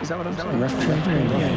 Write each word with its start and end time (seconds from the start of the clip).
Is 0.00 0.08
that 0.08 0.18
what 0.18 0.26
I'm 0.26 0.34
saying? 0.34 0.60
Rough 0.60 0.72
Trade 0.72 1.06
Radio. 1.06 1.48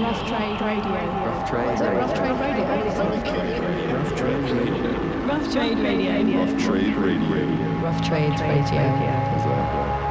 Rough 0.00 0.26
Trade 0.26 0.60
Radio. 0.60 0.92
Rough 1.26 1.50
trade. 1.50 1.80
Rough 1.80 2.14
Trade 2.14 2.40
Radio. 2.40 2.64
Rough 2.86 4.14
Trade 4.16 4.38
Radio. 4.38 4.86
Rough 5.26 5.52
Trade 5.52 5.78
Radio. 5.78 6.44
Rough 6.44 6.64
Trade 6.64 6.96
Radio. 6.96 7.82
Rough 7.82 8.00
Trade 8.02 8.40
Radio. 8.40 8.62
Exactly. 8.62 9.06
Hello 9.76 10.00
and 10.00 10.05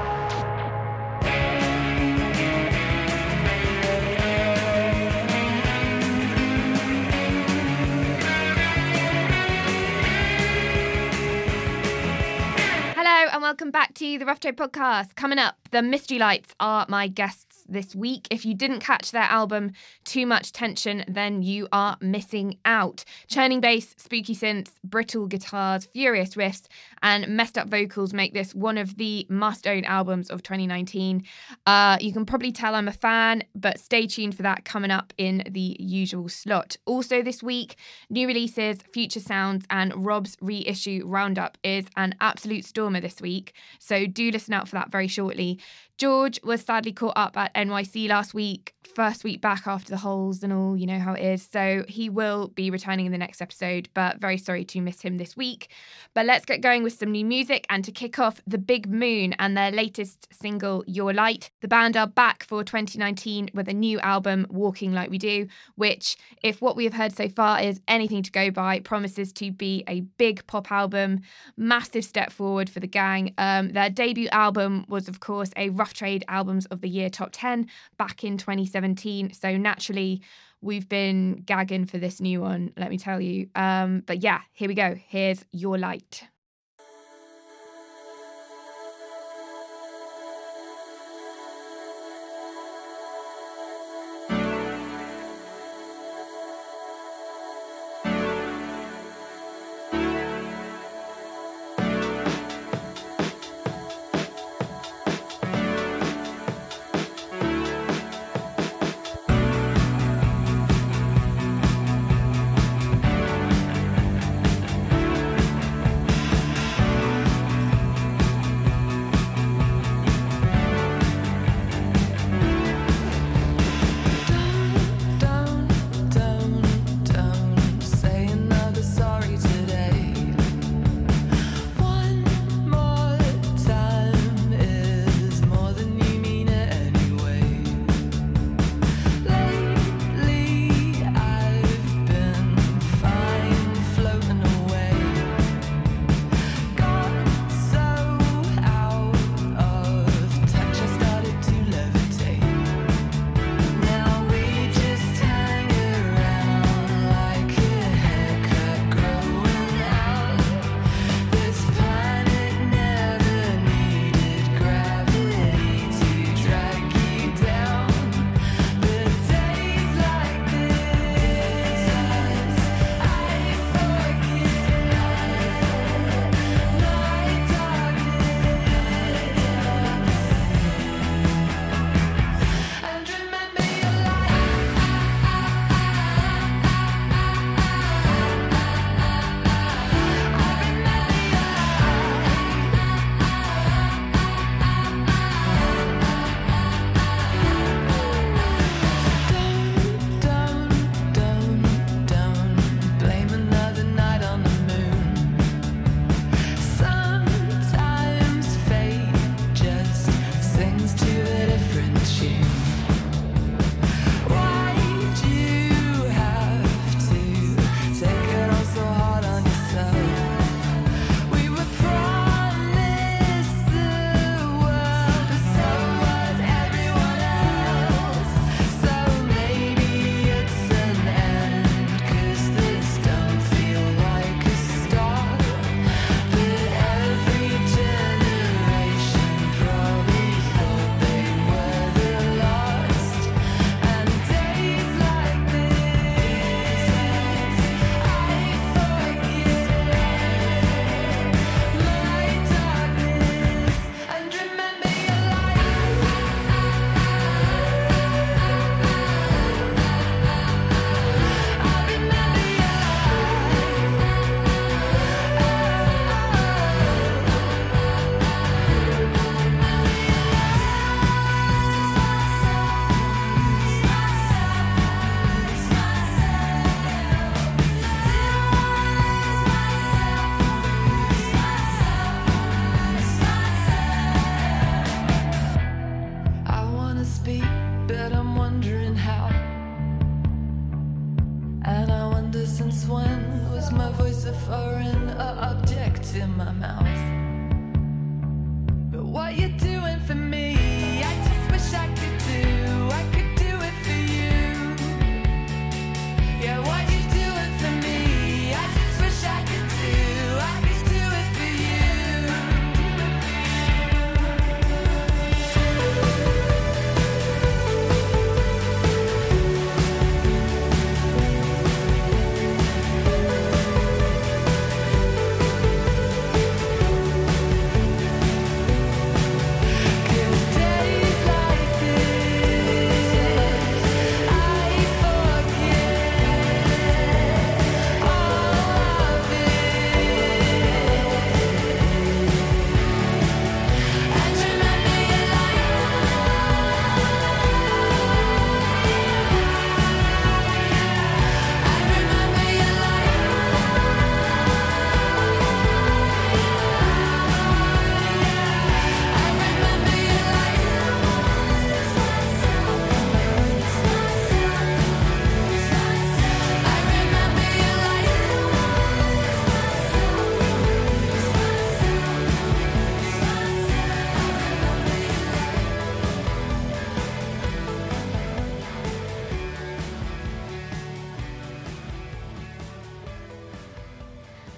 back 13.75 13.93
to 13.93 14.17
the 14.17 14.25
Rough 14.25 14.39
Trade 14.39 14.55
Podcast. 14.55 15.15
Coming 15.15 15.37
up, 15.37 15.57
the 15.71 15.81
Mystery 15.81 16.17
Lights 16.17 16.55
are 16.61 16.85
my 16.87 17.09
guests 17.09 17.44
this 17.67 17.95
week. 17.95 18.27
If 18.31 18.45
you 18.45 18.53
didn't 18.53 18.79
catch 18.79 19.11
their 19.11 19.23
album 19.23 19.71
Too 20.03 20.25
Much 20.25 20.51
Tension, 20.51 21.03
then 21.07 21.41
you 21.41 21.67
are 21.71 21.97
missing 22.01 22.57
out. 22.65 23.03
Churning 23.27 23.61
bass, 23.61 23.95
spooky 23.97 24.35
synths, 24.35 24.71
brittle 24.83 25.27
guitars, 25.27 25.85
furious 25.85 26.35
riffs, 26.35 26.67
and 27.01 27.27
messed 27.27 27.57
up 27.57 27.69
vocals 27.69 28.13
make 28.13 28.33
this 28.33 28.55
one 28.55 28.77
of 28.77 28.97
the 28.97 29.25
must-own 29.29 29.85
albums 29.85 30.29
of 30.29 30.43
2019. 30.43 31.23
Uh, 31.65 31.97
you 31.99 32.13
can 32.13 32.25
probably 32.25 32.51
tell 32.51 32.75
I'm 32.75 32.87
a 32.87 32.93
fan, 32.93 33.43
but 33.53 33.79
stay 33.79 34.07
tuned 34.07 34.35
for 34.35 34.43
that 34.43 34.65
coming 34.65 34.91
up 34.91 35.13
in 35.17 35.43
the 35.49 35.75
usual 35.79 36.29
slot. 36.29 36.77
Also 36.85 37.21
this 37.21 37.41
week, 37.43 37.75
new 38.09 38.27
releases, 38.27 38.81
future 38.93 39.19
sounds, 39.19 39.65
and 39.69 40.05
Rob's 40.05 40.37
reissue 40.41 41.03
roundup 41.05 41.57
is 41.63 41.85
an 41.95 42.15
absolute 42.21 42.65
stormer 42.65 43.01
this 43.01 43.21
week. 43.21 43.53
So 43.79 44.05
do 44.05 44.31
listen 44.31 44.53
out 44.53 44.67
for 44.67 44.75
that 44.75 44.91
very 44.91 45.07
shortly. 45.07 45.59
George 45.97 46.41
was 46.43 46.61
sadly 46.61 46.91
caught 46.91 47.13
up 47.15 47.37
at 47.37 47.53
NYC 47.53 48.09
last 48.09 48.33
week, 48.33 48.75
first 48.95 49.23
week 49.23 49.39
back 49.39 49.65
after 49.65 49.89
the 49.89 49.97
holes 49.97 50.43
and 50.43 50.51
all, 50.51 50.75
you 50.75 50.85
know 50.85 50.99
how 50.99 51.13
it 51.13 51.23
is. 51.23 51.47
So 51.49 51.85
he 51.87 52.09
will 52.09 52.49
be 52.49 52.69
returning 52.69 53.05
in 53.05 53.13
the 53.13 53.17
next 53.17 53.41
episode, 53.41 53.87
but 53.93 54.19
very 54.19 54.37
sorry 54.37 54.65
to 54.65 54.81
miss 54.81 55.01
him 55.01 55.17
this 55.17 55.37
week. 55.37 55.69
But 56.13 56.25
let's 56.25 56.43
get 56.43 56.59
going 56.61 56.83
with 56.83 56.93
some 56.93 57.11
new 57.11 57.23
music 57.23 57.65
and 57.69 57.83
to 57.85 57.93
kick 57.93 58.19
off 58.19 58.41
The 58.45 58.57
Big 58.57 58.89
Moon 58.89 59.33
and 59.39 59.55
their 59.55 59.71
latest 59.71 60.27
single, 60.33 60.83
Your 60.85 61.13
Light. 61.13 61.49
The 61.61 61.67
band 61.69 61.95
are 61.95 62.07
back 62.07 62.43
for 62.43 62.63
2019 62.63 63.51
with 63.53 63.69
a 63.69 63.73
new 63.73 63.99
album, 63.99 64.47
Walking 64.49 64.91
Like 64.91 65.09
We 65.09 65.17
Do, 65.17 65.47
which, 65.75 66.17
if 66.43 66.61
what 66.61 66.75
we 66.75 66.83
have 66.83 66.93
heard 66.93 67.15
so 67.15 67.29
far 67.29 67.61
is 67.61 67.79
anything 67.87 68.21
to 68.23 68.31
go 68.31 68.51
by, 68.51 68.81
promises 68.81 69.31
to 69.33 69.51
be 69.51 69.83
a 69.87 70.01
big 70.01 70.45
pop 70.47 70.71
album, 70.71 71.21
massive 71.55 72.03
step 72.03 72.33
forward 72.33 72.69
for 72.69 72.81
the 72.81 72.87
gang. 72.87 73.33
Um, 73.37 73.69
their 73.69 73.89
debut 73.89 74.27
album 74.33 74.85
was, 74.89 75.07
of 75.07 75.21
course, 75.21 75.51
a 75.55 75.69
Trade 75.93 76.23
Albums 76.27 76.65
of 76.67 76.81
the 76.81 76.89
Year 76.89 77.09
top 77.09 77.29
10 77.31 77.67
back 77.97 78.23
in 78.23 78.37
2017. 78.37 79.33
So 79.33 79.57
naturally, 79.57 80.21
we've 80.61 80.89
been 80.89 81.43
gagging 81.45 81.85
for 81.85 81.97
this 81.97 82.19
new 82.19 82.41
one, 82.41 82.73
let 82.77 82.89
me 82.89 82.97
tell 82.97 83.21
you. 83.21 83.49
Um, 83.55 84.03
but 84.05 84.23
yeah, 84.23 84.41
here 84.53 84.67
we 84.67 84.73
go. 84.73 84.95
Here's 84.95 85.45
Your 85.51 85.77
Light. 85.77 86.23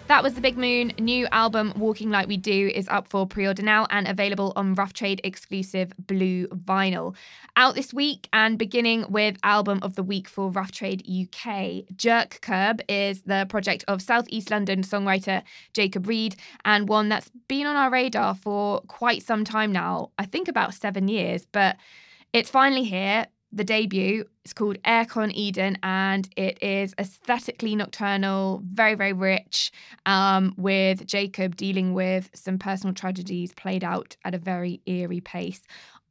That 0.07 0.23
was 0.23 0.35
The 0.35 0.41
Big 0.41 0.57
Moon. 0.57 0.93
New 0.97 1.27
album, 1.33 1.73
Walking 1.75 2.09
Like 2.09 2.29
We 2.29 2.37
Do, 2.37 2.71
is 2.73 2.87
up 2.87 3.09
for 3.09 3.27
pre 3.27 3.45
order 3.45 3.61
now 3.61 3.87
and 3.89 4.07
available 4.07 4.53
on 4.55 4.73
Rough 4.73 4.93
Trade 4.93 5.19
exclusive 5.25 5.91
blue 5.99 6.47
vinyl. 6.47 7.13
Out 7.57 7.75
this 7.75 7.93
week 7.93 8.29
and 8.31 8.57
beginning 8.57 9.03
with 9.09 9.35
Album 9.43 9.79
of 9.81 9.95
the 9.95 10.03
Week 10.03 10.29
for 10.29 10.49
Rough 10.49 10.71
Trade 10.71 11.01
UK. 11.01 11.83
Jerkcurb 11.93 12.79
is 12.87 13.23
the 13.23 13.47
project 13.49 13.83
of 13.89 14.01
Southeast 14.01 14.49
London 14.49 14.81
songwriter 14.81 15.43
Jacob 15.73 16.07
Read 16.07 16.37
and 16.63 16.87
one 16.87 17.09
that's 17.09 17.29
been 17.49 17.67
on 17.67 17.75
our 17.75 17.89
radar 17.89 18.33
for 18.33 18.79
quite 18.87 19.23
some 19.23 19.43
time 19.43 19.73
now. 19.73 20.11
I 20.17 20.25
think 20.25 20.47
about 20.47 20.73
seven 20.73 21.09
years, 21.09 21.45
but 21.51 21.75
it's 22.31 22.49
finally 22.49 22.85
here. 22.85 23.27
The 23.51 23.63
debut 23.63 24.25
It's 24.43 24.53
called 24.53 24.81
Aircon 24.83 25.31
Eden, 25.33 25.77
and 25.83 26.29
it 26.35 26.61
is 26.61 26.93
aesthetically 26.99 27.75
nocturnal, 27.75 28.61
very, 28.63 28.95
very 28.95 29.13
rich, 29.13 29.71
um, 30.05 30.53
with 30.57 31.05
Jacob 31.05 31.55
dealing 31.55 31.93
with 31.93 32.29
some 32.33 32.57
personal 32.59 32.93
tragedies 32.93 33.53
played 33.53 33.83
out 33.83 34.15
at 34.25 34.35
a 34.35 34.37
very 34.37 34.81
eerie 34.85 35.21
pace. 35.21 35.61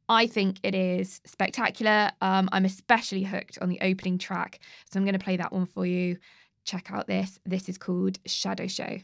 I 0.09 0.25
think 0.27 0.57
it 0.63 0.73
is 0.73 1.21
spectacular. 1.25 2.11
Um, 2.21 2.49
I'm 2.51 2.65
especially 2.65 3.23
hooked 3.23 3.59
on 3.61 3.69
the 3.69 3.79
opening 3.81 4.17
track, 4.17 4.59
so 4.89 4.99
I'm 4.99 5.05
going 5.05 5.17
to 5.17 5.23
play 5.23 5.37
that 5.37 5.51
one 5.51 5.65
for 5.65 5.85
you. 5.85 6.17
Check 6.63 6.91
out 6.91 7.07
this. 7.07 7.39
This 7.45 7.69
is 7.69 7.77
called 7.77 8.19
Shadow 8.25 8.67
Show. 8.67 8.99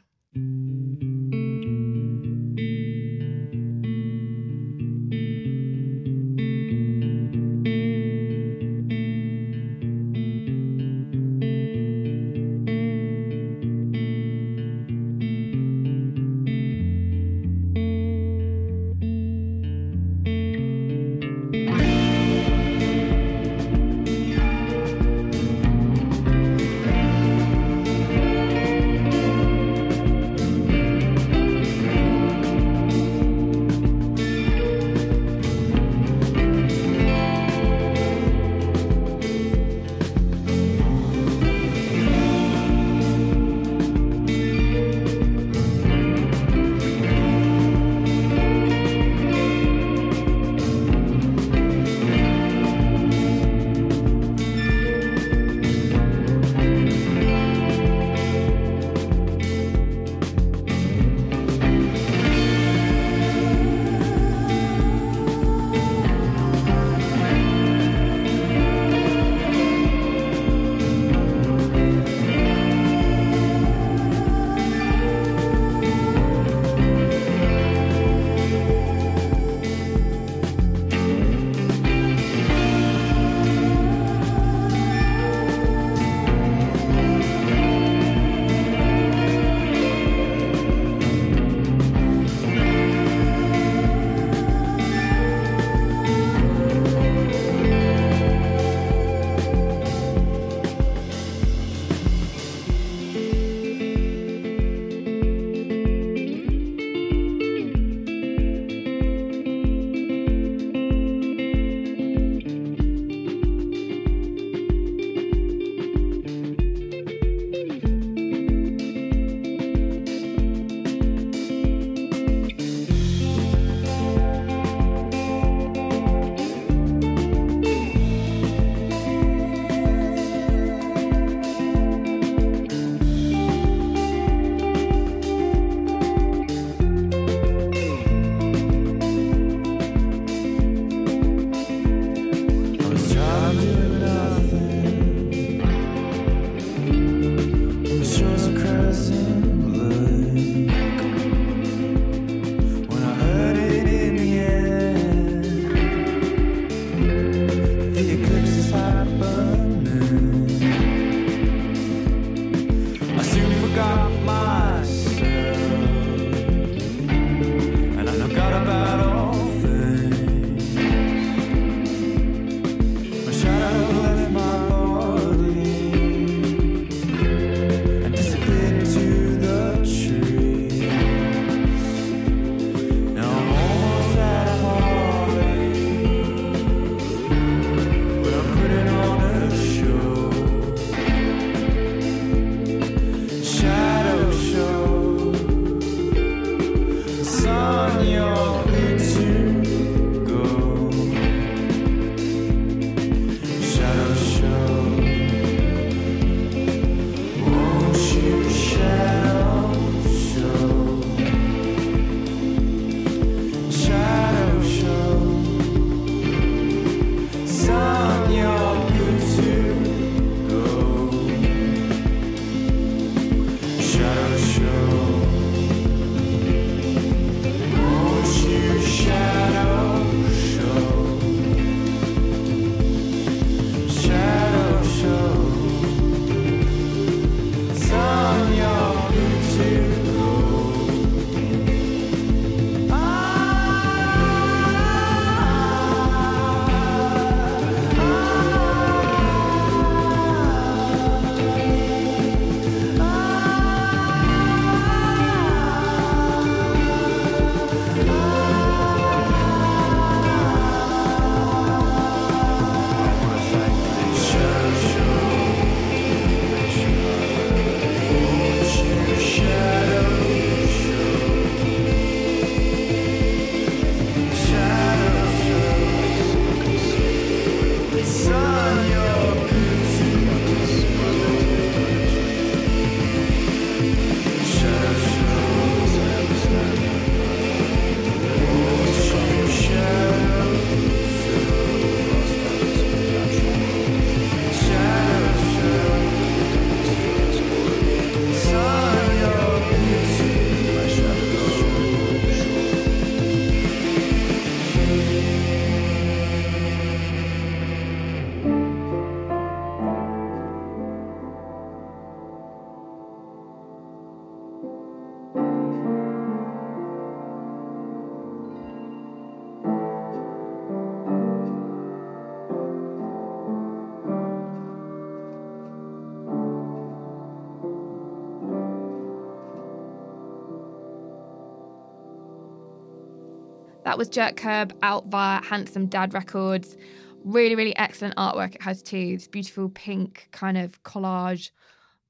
That 333.93 333.99
was 333.99 334.09
Jerkcurb 334.09 334.71
out 334.81 335.05
via 335.05 335.39
Handsome 335.43 335.85
Dad 335.85 336.15
Records. 336.15 336.75
Really, 337.23 337.53
really 337.53 337.77
excellent 337.77 338.15
artwork 338.15 338.55
it 338.55 338.63
has 338.63 338.81
too. 338.81 339.17
This 339.17 339.27
beautiful 339.27 339.69
pink 339.69 340.29
kind 340.31 340.57
of 340.57 340.81
collage. 340.81 341.51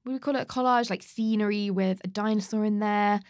What 0.02 0.12
do 0.12 0.14
we 0.14 0.18
call 0.18 0.34
it? 0.36 0.48
Collage, 0.48 0.88
like 0.88 1.02
scenery 1.02 1.68
with 1.68 2.00
a 2.02 2.08
dinosaur 2.08 2.64
in 2.64 2.78
there. 2.78 3.20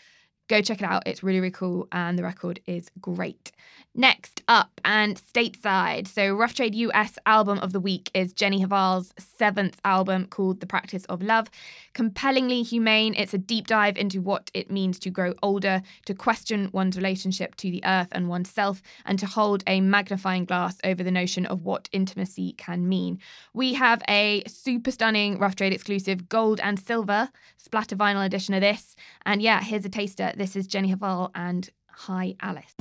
Go 0.48 0.60
check 0.60 0.82
it 0.82 0.86
out. 0.86 1.04
It's 1.06 1.22
really, 1.22 1.40
really 1.40 1.50
cool. 1.50 1.88
And 1.90 2.18
the 2.18 2.22
record 2.22 2.60
is 2.66 2.90
great. 3.00 3.50
Next 3.94 4.42
up 4.48 4.80
and 4.84 5.16
stateside. 5.16 6.08
So, 6.08 6.34
Rough 6.34 6.54
Trade 6.54 6.74
US 6.74 7.16
album 7.26 7.60
of 7.60 7.72
the 7.72 7.78
week 7.80 8.10
is 8.12 8.32
Jenny 8.32 8.60
Hval's 8.60 9.14
seventh 9.18 9.80
album 9.84 10.26
called 10.26 10.60
The 10.60 10.66
Practice 10.66 11.04
of 11.04 11.22
Love. 11.22 11.48
Compellingly 11.92 12.62
humane, 12.62 13.14
it's 13.16 13.34
a 13.34 13.38
deep 13.38 13.68
dive 13.68 13.96
into 13.96 14.20
what 14.20 14.50
it 14.52 14.68
means 14.70 14.98
to 14.98 15.10
grow 15.10 15.32
older, 15.42 15.80
to 16.06 16.14
question 16.14 16.70
one's 16.72 16.96
relationship 16.96 17.54
to 17.56 17.70
the 17.70 17.82
earth 17.84 18.08
and 18.10 18.28
oneself, 18.28 18.82
and 19.06 19.18
to 19.20 19.26
hold 19.26 19.62
a 19.68 19.80
magnifying 19.80 20.44
glass 20.44 20.76
over 20.82 21.04
the 21.04 21.10
notion 21.10 21.46
of 21.46 21.62
what 21.62 21.88
intimacy 21.92 22.54
can 22.58 22.88
mean. 22.88 23.20
We 23.54 23.74
have 23.74 24.02
a 24.08 24.42
super 24.48 24.90
stunning 24.90 25.38
Rough 25.38 25.54
Trade 25.54 25.72
exclusive 25.72 26.28
gold 26.28 26.58
and 26.60 26.80
silver 26.80 27.30
splatter 27.64 27.96
vinyl 27.96 28.26
edition 28.26 28.54
of 28.54 28.60
this. 28.60 28.94
And 29.24 29.40
yeah, 29.40 29.62
here's 29.62 29.84
a 29.84 29.88
taster. 29.88 30.32
This 30.36 30.56
is 30.56 30.66
Jenny 30.66 30.92
Hval 30.92 31.30
and 31.36 31.70
High. 31.86 32.34
Alice 32.40 32.74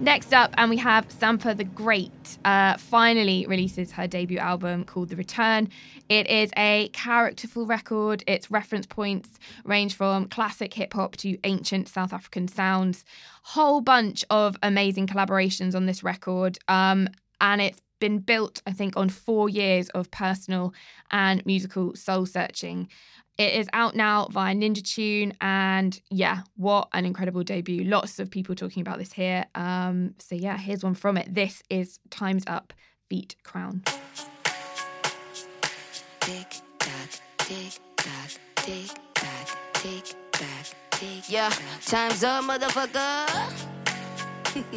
Next 0.00 0.32
up, 0.32 0.54
and 0.56 0.70
we 0.70 0.76
have 0.76 1.08
Sampa 1.08 1.56
the 1.56 1.64
Great, 1.64 2.38
uh, 2.44 2.76
finally 2.76 3.44
releases 3.48 3.90
her 3.92 4.06
debut 4.06 4.38
album 4.38 4.84
called 4.84 5.08
The 5.08 5.16
Return. 5.16 5.68
It 6.08 6.30
is 6.30 6.52
a 6.56 6.88
characterful 6.92 7.66
record. 7.66 8.22
Its 8.28 8.48
reference 8.48 8.86
points 8.86 9.28
range 9.64 9.94
from 9.94 10.28
classic 10.28 10.72
hip 10.72 10.94
hop 10.94 11.16
to 11.16 11.36
ancient 11.42 11.88
South 11.88 12.12
African 12.12 12.46
sounds. 12.46 13.04
Whole 13.42 13.80
bunch 13.80 14.24
of 14.30 14.56
amazing 14.62 15.08
collaborations 15.08 15.74
on 15.74 15.86
this 15.86 16.04
record. 16.04 16.58
Um, 16.68 17.08
and 17.40 17.60
it's 17.60 17.80
been 17.98 18.20
built, 18.20 18.62
I 18.66 18.72
think, 18.72 18.96
on 18.96 19.08
four 19.08 19.48
years 19.48 19.88
of 19.90 20.12
personal 20.12 20.72
and 21.10 21.44
musical 21.44 21.96
soul 21.96 22.24
searching. 22.24 22.88
It 23.38 23.54
is 23.54 23.68
out 23.72 23.94
now 23.94 24.26
via 24.32 24.52
Ninja 24.52 24.82
Tune, 24.82 25.32
and 25.40 25.98
yeah, 26.10 26.40
what 26.56 26.88
an 26.92 27.04
incredible 27.04 27.44
debut! 27.44 27.84
Lots 27.84 28.18
of 28.18 28.32
people 28.32 28.56
talking 28.56 28.80
about 28.80 28.98
this 28.98 29.12
here. 29.12 29.46
Um, 29.54 30.14
so 30.18 30.34
yeah, 30.34 30.58
here's 30.58 30.82
one 30.82 30.94
from 30.94 31.16
it. 31.16 31.32
This 31.32 31.62
is 31.70 32.00
Times 32.10 32.42
Up 32.48 32.72
feat. 33.08 33.36
Krown. 33.44 33.84
Tick 36.18 36.50
tock, 36.80 37.10
tick 37.38 37.78
tock, 37.96 38.30
tick 38.56 38.90
tock, 39.14 39.58
tick 39.74 40.16
tock, 40.32 40.66
tick 40.90 41.30
Yeah, 41.30 41.52
time's 41.86 42.24
up, 42.24 42.42
motherfucker. 42.42 43.28
tick 44.52 44.72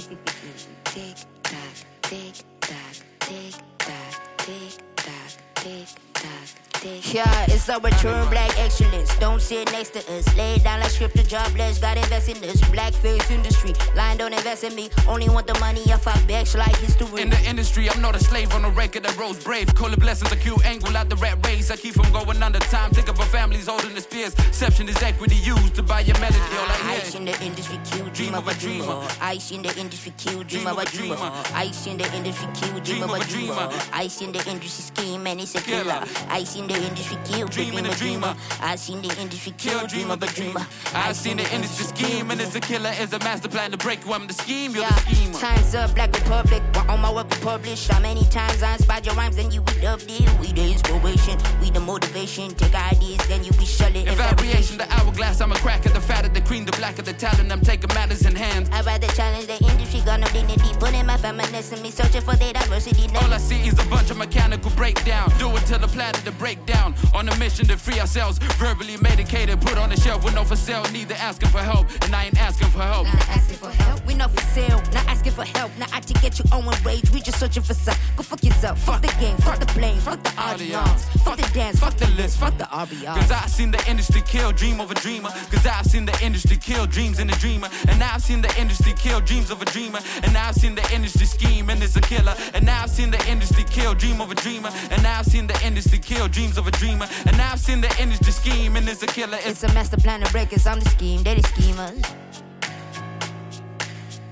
tock, 0.86 0.86
tick 0.86 1.16
tock, 1.42 1.76
tick 2.02 2.36
tock, 2.60 2.96
tick 3.22 3.56
tock, 3.80 4.22
tick 4.38 4.84
tock, 4.96 5.32
tick 5.56 6.71
Yeah, 6.84 7.46
it's 7.48 7.70
a 7.70 7.80
return 7.80 8.28
black 8.30 8.58
excellence. 8.58 9.16
Don't 9.20 9.40
sit 9.40 9.72
next 9.72 9.92
to 9.92 10.00
us. 10.14 10.26
Lay 10.36 10.58
down 10.58 10.80
like 10.80 10.90
scripture 10.90 11.22
jobless. 11.22 11.78
Got 11.78 11.98
invest 11.98 12.28
in 12.30 12.42
this 12.42 12.60
blackface 12.62 13.30
industry. 13.30 13.74
Line 13.96 14.18
don't 14.18 14.34
invest 14.34 14.64
in 14.64 14.74
me. 14.74 14.90
Only 15.08 15.30
want 15.30 15.46
the 15.46 15.54
money 15.60 15.82
if 15.82 16.08
I 16.08 16.20
backs 16.26 16.56
like 16.56 16.76
history. 16.78 17.22
In 17.22 17.30
the 17.30 17.40
industry, 17.46 17.88
I'm 17.88 18.02
not 18.02 18.16
a 18.16 18.20
slave 18.20 18.52
on 18.56 18.64
the 18.64 18.72
record 18.72 19.04
that 19.04 19.16
rose 19.16 19.44
brave. 19.44 19.74
Call 19.76 19.94
it 19.94 20.00
blessings, 20.00 20.32
a 20.32 20.36
cute 20.36 20.66
angle 20.66 20.98
at 20.98 21.08
the 21.08 21.18
rat 21.18 21.46
race. 21.46 21.70
I 21.70 21.76
keep 21.76 21.94
from 21.94 22.12
going 22.12 22.42
under 22.42 22.60
time. 22.60 22.90
Think 22.90 23.10
of 23.10 23.20
a 23.20 23.26
family's 23.26 23.68
holding 23.68 23.94
the 23.94 24.02
spears. 24.02 24.34
Exception 24.34 24.90
is 24.90 25.02
equity 25.04 25.36
used 25.36 25.76
to 25.76 25.84
buy 25.84 26.00
your 26.00 26.18
melody. 26.20 26.40
All 26.40 26.66
I 26.68 26.98
Ice 26.98 27.14
in 27.14 27.26
the 27.26 27.44
industry, 27.44 27.80
kill, 27.86 28.10
dream 28.10 28.34
of 28.34 28.48
a 28.48 28.54
dreamer. 28.56 29.08
Ice 29.22 29.52
in 29.52 29.62
the 29.62 29.80
industry, 29.80 30.14
kill, 30.18 30.44
dream 30.44 30.66
of 30.66 30.80
a 30.80 30.86
dreamer. 30.86 31.32
Ice 31.54 31.86
in 31.86 31.98
the 31.98 32.12
industry, 32.16 32.48
kill, 32.56 32.80
dream 32.80 33.04
of 33.04 33.14
a 33.14 33.20
dreamer. 33.26 33.70
Ice 33.94 34.22
in 34.22 34.32
the 34.32 34.40
industry, 34.50 34.84
scheme, 34.84 35.28
and 35.28 35.42
it's 35.42 35.54
a 35.54 35.62
killer. 35.62 36.04
Ice 36.30 36.56
in 36.56 36.71
the 36.74 36.88
industry, 36.88 37.18
kill, 37.26 37.48
of 37.48 37.98
dreamer. 37.98 38.36
Ice 38.62 38.90
in 38.90 39.02
the 39.02 39.22
industry, 39.22 39.54
kill, 39.58 39.88
dream 39.88 40.12
of 40.12 40.22
a 40.24 40.28
dreamer. 40.28 40.66
I 40.94 41.12
seen 41.14 41.38
the 41.38 41.54
industry 41.54 41.86
scheme, 41.86 42.32
and 42.32 42.40
it's 42.40 42.56
a 42.56 42.60
killer, 42.60 42.92
it's 42.94 43.14
a 43.14 43.20
master 43.20 43.50
plan 43.50 43.72
to 43.72 43.78
break 43.78 44.06
you. 44.06 44.14
I'm 44.14 44.28
the 44.28 44.34
scheme, 44.34 44.72
you're 44.74 44.84
Yeah, 44.84 44.90
the 44.90 45.16
schemer. 45.16 45.40
times 45.40 45.76
up, 45.76 45.96
Black 45.96 46.14
Republic. 46.14 46.62
While 46.74 46.92
all 46.92 46.98
my 46.98 47.14
work 47.14 47.30
we 47.30 47.38
publish. 47.38 47.88
How 47.88 48.00
many 48.00 48.24
times 48.26 48.64
I 48.64 48.74
inspired 48.74 49.06
your 49.06 49.16
rhymes, 49.16 49.36
then 49.36 49.52
you 49.52 49.62
dubbed 49.82 50.06
it. 50.08 50.30
We 50.40 50.48
the 50.54 50.72
inspiration, 50.72 51.38
we 51.62 51.70
the 51.72 51.80
motivation. 51.80 52.54
Take 52.56 52.76
ideas, 52.76 53.28
then 53.28 53.44
you 53.44 53.52
be 53.54 53.66
shut 53.66 53.96
it. 53.96 54.08
In 54.08 54.16
variation, 54.16 54.78
the 54.78 54.88
hourglass, 54.94 55.42
I'm 55.42 55.52
a 55.52 55.56
crack 55.56 55.86
at 55.86 55.94
the 55.94 56.02
fat 56.02 56.26
of 56.26 56.34
the 56.34 56.42
cream, 56.42 56.66
the 56.66 56.74
black 56.74 57.00
of 57.00 57.06
the 57.06 57.14
talent. 57.14 57.52
I'm 57.52 57.62
taking 57.62 57.94
matters 57.94 58.26
in 58.26 58.36
hand. 58.36 58.70
I'd 58.72 58.86
rather 58.86 59.08
challenge 59.08 59.48
the 59.48 59.58
industry, 59.66 60.02
got 60.02 60.20
no 60.20 60.28
dignity. 60.28 60.74
Put 60.80 60.94
in 60.94 61.06
my 61.06 61.18
feminism, 61.18 61.82
me 61.82 61.92
searching 61.92 62.22
for 62.22 62.36
their 62.36 62.54
diversity. 62.54 63.08
Now. 63.08 63.22
All 63.22 63.34
I 63.34 63.38
see 63.38 63.60
is 63.68 63.78
a 63.80 63.86
bunch 63.90 64.12
of 64.12 64.18
mechanical 64.18 64.72
breakdown. 64.72 65.32
Do 65.38 65.50
it 65.56 65.66
till 65.66 65.80
the 65.80 65.88
planet 65.88 66.24
to 66.26 66.32
break 66.32 66.61
down. 66.66 66.96
On 67.14 67.28
a 67.28 67.36
mission 67.38 67.66
to 67.68 67.78
free 67.78 68.00
ourselves, 68.00 68.38
verbally 68.58 68.98
medicated, 68.98 69.60
put 69.62 69.78
on 69.78 69.90
the 69.90 69.96
shelf 69.98 70.24
with 70.24 70.36
no 70.36 70.44
for 70.44 70.56
sale. 70.56 70.84
Neither 70.92 71.16
asking 71.16 71.50
for 71.50 71.60
help, 71.60 71.88
and 72.04 72.16
I 72.16 72.26
ain't 72.26 72.40
asking 72.40 72.70
for 72.70 72.82
help. 72.82 73.06
Not 73.08 73.30
asking 73.30 73.58
for 73.58 73.70
help, 73.70 74.06
we 74.06 74.14
not 74.14 74.32
for 74.32 74.42
sale. 74.54 74.82
Not 74.94 75.06
asking 75.08 75.34
for 75.34 75.46
help, 75.46 75.72
not 75.78 75.94
out 75.94 76.04
to 76.04 76.14
get 76.16 76.40
your 76.40 76.48
own 76.54 76.66
rage. 76.84 77.10
We 77.12 77.22
just 77.22 77.40
searching 77.40 77.64
for 77.64 77.74
some. 77.74 77.96
Go 78.16 78.24
fuck 78.24 78.44
yourself. 78.44 78.80
Fuck 78.80 79.02
the 79.02 79.14
game, 79.20 79.38
fuck 79.38 79.60
the 79.60 79.72
blame, 79.74 80.00
fuck 80.00 80.24
the 80.24 80.34
audience. 80.38 81.06
Fuck 81.24 81.38
the 81.38 81.50
dance, 81.54 81.80
fuck 81.80 81.96
the 81.96 82.08
list, 82.12 82.38
fuck 82.40 82.58
the 82.58 82.66
RBR. 82.66 83.16
Cause 83.16 83.32
I've 83.32 83.50
seen 83.50 83.72
the 83.72 83.84
industry 83.90 84.22
kill 84.22 84.52
dream 84.52 84.80
of 84.80 84.92
a 84.92 84.96
dreamer. 84.96 85.30
Cause 85.52 85.66
I've 85.66 85.86
seen 85.86 86.06
the 86.06 86.18
industry 86.24 86.58
kill 86.58 86.86
dreams 86.86 87.20
in 87.20 87.30
a 87.30 87.34
dreamer. 87.34 87.70
And 87.88 88.00
now 88.00 88.12
I've 88.14 88.22
seen 88.22 88.42
the 88.42 88.54
industry 88.60 88.94
kill 88.94 89.22
dreams 89.22 89.52
of 89.52 89.62
a 89.62 89.66
dreamer. 89.66 90.00
And 90.24 90.34
now 90.34 90.50
I've 90.50 90.56
seen 90.56 90.76
the 90.76 90.94
industry 90.94 91.26
scheme 91.26 91.70
and 91.70 91.82
it's 91.84 91.96
a 91.96 92.02
killer. 92.02 92.36
And 92.54 92.70
I've 92.70 92.90
seen 92.90 93.12
the 93.12 93.22
industry 93.30 93.64
kill 93.64 93.94
dream 93.94 94.22
of 94.22 94.32
a 94.32 94.36
dreamer. 94.36 94.70
And 94.92 95.06
I've 95.06 95.26
seen 95.26 95.48
the 95.48 95.60
industry 95.66 96.00
kill 96.00 96.28
dreams 96.28 96.51
of 96.58 96.68
a 96.68 96.72
dreamer. 96.72 97.08
And 97.26 97.38
now 97.38 97.52
I've 97.52 97.60
seen 97.60 97.82
the 97.82 97.94
industry 98.02 98.32
scheme 98.32 98.76
and 98.76 98.88
it's 98.88 99.04
a 99.04 99.08
killer. 99.08 99.38
It's 99.38 99.64
It's 99.64 99.64
a 99.64 99.74
master 99.74 99.98
plan 99.98 100.22
to 100.22 100.32
break 100.32 100.54
us. 100.54 100.66
I'm 100.68 100.80
the 100.80 100.90
scheme, 100.90 101.24
they 101.24 101.36
the 101.36 101.48
schemers. 101.48 102.02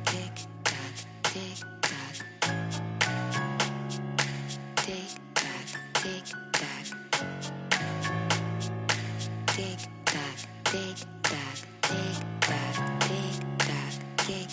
tick 0.05 0.35
tock, 0.63 0.93
tick 1.23 1.59
tock. 1.81 2.15
Tick 4.75 5.09
tock, 5.35 5.67
tick 5.93 6.25
tock. 6.53 6.85
Tick 9.47 9.79
tock, 10.05 10.37
tick 10.65 10.97
tock, 11.23 11.57
tick 11.81 12.17
tock, 12.41 12.75
tick 12.99 13.37
tock, 13.59 13.93
tick 14.17 14.49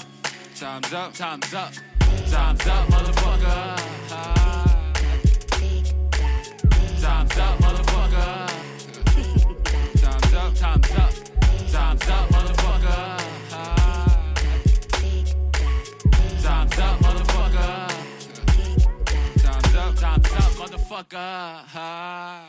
time's 0.58 0.92
up, 0.92 1.14
time's 1.14 1.54
up. 1.54 1.72
Time's 2.30 2.66
up, 2.66 2.88
motherfucker. 2.88 4.35
Tick 7.06 7.28
tock, 7.28 7.28
tick 7.28 7.36
Time's 7.36 7.38
up, 7.38 7.58
motherfucker. 7.58 8.46
Time's 10.00 10.34
up, 10.34 10.54
time's 10.54 10.90
up. 10.90 11.12
Time's 11.70 12.08
up, 12.08 12.28
motherfucker. 12.30 13.18
Time's 16.42 16.78
up, 16.78 16.98
motherfucker. 16.98 17.88
Time's 19.42 19.74
up, 19.74 19.94
time's 19.96 20.32
up, 20.32 20.52
motherfucker. 20.58 22.42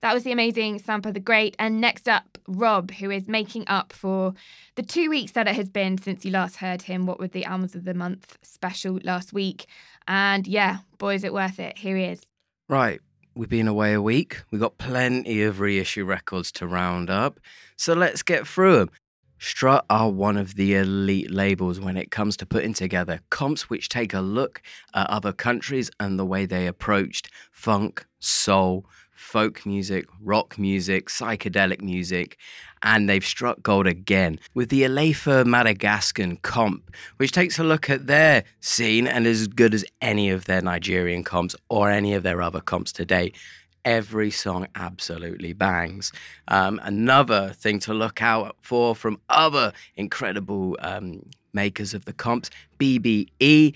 That 0.00 0.14
was 0.14 0.22
the 0.22 0.32
amazing 0.32 0.78
Sampa 0.80 1.12
the 1.12 1.20
Great. 1.20 1.56
And 1.58 1.80
next 1.80 2.08
up, 2.08 2.38
Rob, 2.46 2.90
who 2.92 3.10
is 3.10 3.26
making 3.26 3.64
up 3.68 3.92
for 3.92 4.34
the 4.74 4.82
two 4.82 5.08
weeks 5.10 5.32
that 5.32 5.48
it 5.48 5.56
has 5.56 5.70
been 5.70 5.98
since 5.98 6.24
you 6.24 6.30
last 6.30 6.56
heard 6.56 6.82
him. 6.82 7.06
What 7.06 7.18
with 7.18 7.32
the 7.32 7.44
Albums 7.44 7.74
of 7.74 7.84
the 7.84 7.94
Month 7.94 8.38
special 8.42 9.00
last 9.02 9.32
week. 9.32 9.66
And 10.06 10.46
yeah, 10.46 10.78
boy, 10.98 11.14
is 11.14 11.24
it 11.24 11.32
worth 11.32 11.58
it. 11.58 11.78
Here 11.78 11.96
he 11.96 12.04
is. 12.04 12.20
Right, 12.68 13.00
we've 13.34 13.48
been 13.48 13.68
away 13.68 13.92
a 13.92 14.02
week. 14.02 14.42
We've 14.50 14.60
got 14.60 14.78
plenty 14.78 15.42
of 15.42 15.60
reissue 15.60 16.04
records 16.04 16.52
to 16.52 16.66
round 16.66 17.10
up. 17.10 17.40
So 17.76 17.92
let's 17.94 18.22
get 18.22 18.46
through 18.46 18.78
them. 18.78 18.90
Strut 19.38 19.84
are 19.90 20.10
one 20.10 20.36
of 20.36 20.54
the 20.54 20.74
elite 20.74 21.30
labels 21.30 21.80
when 21.80 21.96
it 21.96 22.10
comes 22.10 22.36
to 22.38 22.46
putting 22.46 22.72
together 22.72 23.20
comps 23.30 23.68
which 23.68 23.88
take 23.88 24.14
a 24.14 24.20
look 24.20 24.62
at 24.94 25.10
other 25.10 25.32
countries 25.32 25.90
and 26.00 26.18
the 26.18 26.24
way 26.24 26.46
they 26.46 26.66
approached 26.66 27.28
funk, 27.50 28.06
soul, 28.20 28.86
folk 29.14 29.66
music, 29.66 30.06
rock 30.20 30.58
music, 30.58 31.08
psychedelic 31.08 31.82
music, 31.82 32.38
and 32.84 33.08
they've 33.08 33.24
struck 33.24 33.62
gold 33.62 33.88
again 33.88 34.38
with 34.54 34.68
the 34.68 34.82
Alefa 34.82 35.44
Madagascan 35.44 36.36
comp, 36.36 36.94
which 37.16 37.32
takes 37.32 37.58
a 37.58 37.64
look 37.64 37.90
at 37.90 38.06
their 38.06 38.44
scene 38.60 39.08
and 39.08 39.26
is 39.26 39.40
as 39.40 39.48
good 39.48 39.74
as 39.74 39.84
any 40.00 40.30
of 40.30 40.44
their 40.44 40.62
Nigerian 40.62 41.24
comps 41.24 41.56
or 41.68 41.90
any 41.90 42.14
of 42.14 42.22
their 42.22 42.40
other 42.40 42.60
comps 42.60 42.92
today. 42.92 43.32
Every 43.84 44.30
song 44.30 44.68
absolutely 44.76 45.52
bangs. 45.52 46.12
Um, 46.46 46.80
another 46.84 47.50
thing 47.50 47.80
to 47.80 47.92
look 47.92 48.22
out 48.22 48.56
for 48.60 48.94
from 48.94 49.20
other 49.28 49.72
incredible 49.96 50.76
um, 50.80 51.26
makers 51.52 51.92
of 51.92 52.04
the 52.04 52.12
comps, 52.12 52.50
BBE. 52.78 53.74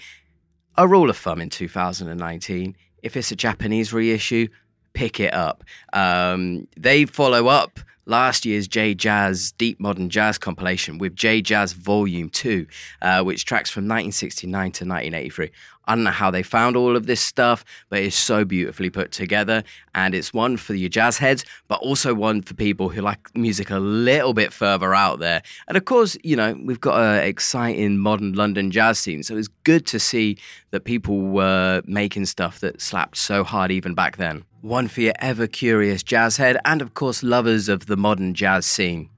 A 0.77 0.87
rule 0.87 1.11
of 1.11 1.16
thumb 1.16 1.40
in 1.40 1.51
2019 1.51 2.77
if 3.03 3.16
it's 3.16 3.31
a 3.31 3.37
Japanese 3.37 3.92
reissue, 3.92 4.49
pick 4.92 5.21
it 5.21 5.33
up. 5.33 5.64
Um, 5.92 6.66
they 6.77 7.05
follow 7.05 7.49
up 7.49 7.81
last 8.09 8.44
year's 8.44 8.66
J 8.66 8.94
Jazz 8.94 9.53
Deep 9.53 9.79
Modern 9.79 10.11
Jazz 10.11 10.38
compilation 10.38 10.99
with 10.99 11.14
J 11.14 11.40
Jazz 11.40 11.75
Volume 11.75 12.31
2, 12.31 12.66
uh, 13.03 13.23
which 13.23 13.44
tracks 13.44 13.71
from 13.71 13.85
1969 13.85 14.51
to 14.73 14.85
1983. 14.85 15.51
I 15.88 15.94
don't 15.94 16.05
know 16.05 16.11
how 16.11 16.31
they 16.31 16.42
found 16.42 16.77
all 16.77 16.96
of 16.96 17.07
this 17.07 17.20
stuff, 17.20 17.64
but 17.88 18.01
it's 18.01 18.14
so 18.14 18.44
beautifully 18.44 18.90
put 18.90 19.11
together. 19.11 19.64
And 19.94 20.14
it's 20.14 20.35
one 20.35 20.59
for 20.59 20.74
your 20.74 20.90
jazz 20.90 21.16
heads, 21.18 21.46
but 21.66 21.81
also 21.81 22.14
one 22.14 22.42
for 22.42 22.53
people 22.53 22.90
who 22.90 23.01
like 23.01 23.35
music 23.35 23.70
a 23.70 23.79
little 23.79 24.35
bit 24.35 24.53
further 24.53 24.94
out 24.94 25.18
there. 25.18 25.42
And 25.66 25.79
of 25.79 25.87
course, 25.87 26.16
you 26.22 26.37
know, 26.37 26.57
we've 26.62 26.81
got 26.81 27.01
an 27.01 27.24
exciting 27.24 27.98
modern 27.98 28.35
London 28.35 28.70
jazz 28.70 28.98
scene. 28.98 29.22
So 29.22 29.37
it's 29.37 29.48
good 29.64 29.87
to 29.87 29.98
see 29.98 30.37
that 30.70 30.85
people 30.85 31.20
were 31.22 31.83
making 31.87 32.27
stuff 32.27 32.61
that 32.61 32.83
slapped 32.83 33.16
so 33.16 33.42
hard 33.42 33.72
even 33.72 33.94
back 33.94 34.18
then. 34.18 34.44
One 34.61 34.88
for 34.88 35.01
your 35.01 35.14
ever 35.20 35.46
curious 35.46 36.03
jazz 36.03 36.37
head, 36.37 36.59
and 36.64 36.83
of 36.83 36.92
course, 36.92 37.22
lovers 37.22 37.68
of 37.68 37.87
the 37.87 37.96
modern 37.96 38.35
jazz 38.35 38.66
scene. 38.66 39.09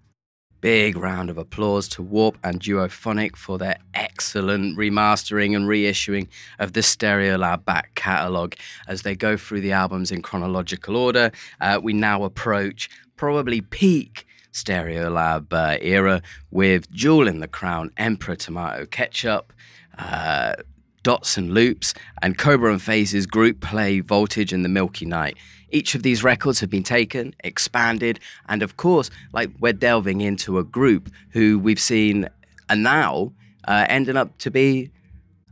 Big 0.60 0.96
round 0.96 1.30
of 1.30 1.38
applause 1.38 1.88
to 1.88 2.02
Warp 2.02 2.36
and 2.44 2.60
Duophonic 2.60 3.34
for 3.36 3.56
their 3.56 3.78
excellent 3.94 4.76
remastering 4.76 5.56
and 5.56 5.66
reissuing 5.66 6.28
of 6.58 6.74
the 6.74 6.80
Stereolab 6.80 7.64
back 7.64 7.94
catalogue. 7.94 8.54
As 8.86 9.02
they 9.02 9.16
go 9.16 9.36
through 9.38 9.62
the 9.62 9.72
albums 9.72 10.12
in 10.12 10.20
chronological 10.20 10.96
order, 10.96 11.32
uh, 11.60 11.80
we 11.82 11.94
now 11.94 12.24
approach 12.24 12.90
probably 13.16 13.62
peak 13.62 14.26
Stereolab 14.52 15.52
uh, 15.52 15.78
era 15.80 16.20
with 16.50 16.90
Jewel 16.92 17.28
in 17.28 17.40
the 17.40 17.48
Crown, 17.48 17.90
Emperor 17.96 18.36
Tomato 18.36 18.84
Ketchup, 18.84 19.52
uh, 19.98 20.54
Dots 21.02 21.38
and 21.38 21.54
Loops, 21.54 21.94
and 22.20 22.36
Cobra 22.36 22.70
and 22.70 22.82
Phases 22.82 23.26
group 23.26 23.60
play 23.60 24.00
Voltage 24.00 24.52
and 24.52 24.64
the 24.64 24.68
Milky 24.68 25.06
Night. 25.06 25.38
Each 25.70 25.94
of 25.94 26.02
these 26.02 26.24
records 26.24 26.60
have 26.60 26.70
been 26.70 26.82
taken, 26.82 27.34
expanded, 27.44 28.20
and 28.48 28.62
of 28.62 28.76
course, 28.76 29.10
like 29.32 29.50
we're 29.60 29.72
delving 29.72 30.20
into 30.20 30.58
a 30.58 30.64
group 30.64 31.10
who 31.30 31.58
we've 31.58 31.80
seen 31.80 32.28
and 32.68 32.82
now 32.82 33.32
uh, 33.66 33.86
ending 33.88 34.16
up 34.16 34.36
to 34.38 34.50
be 34.50 34.90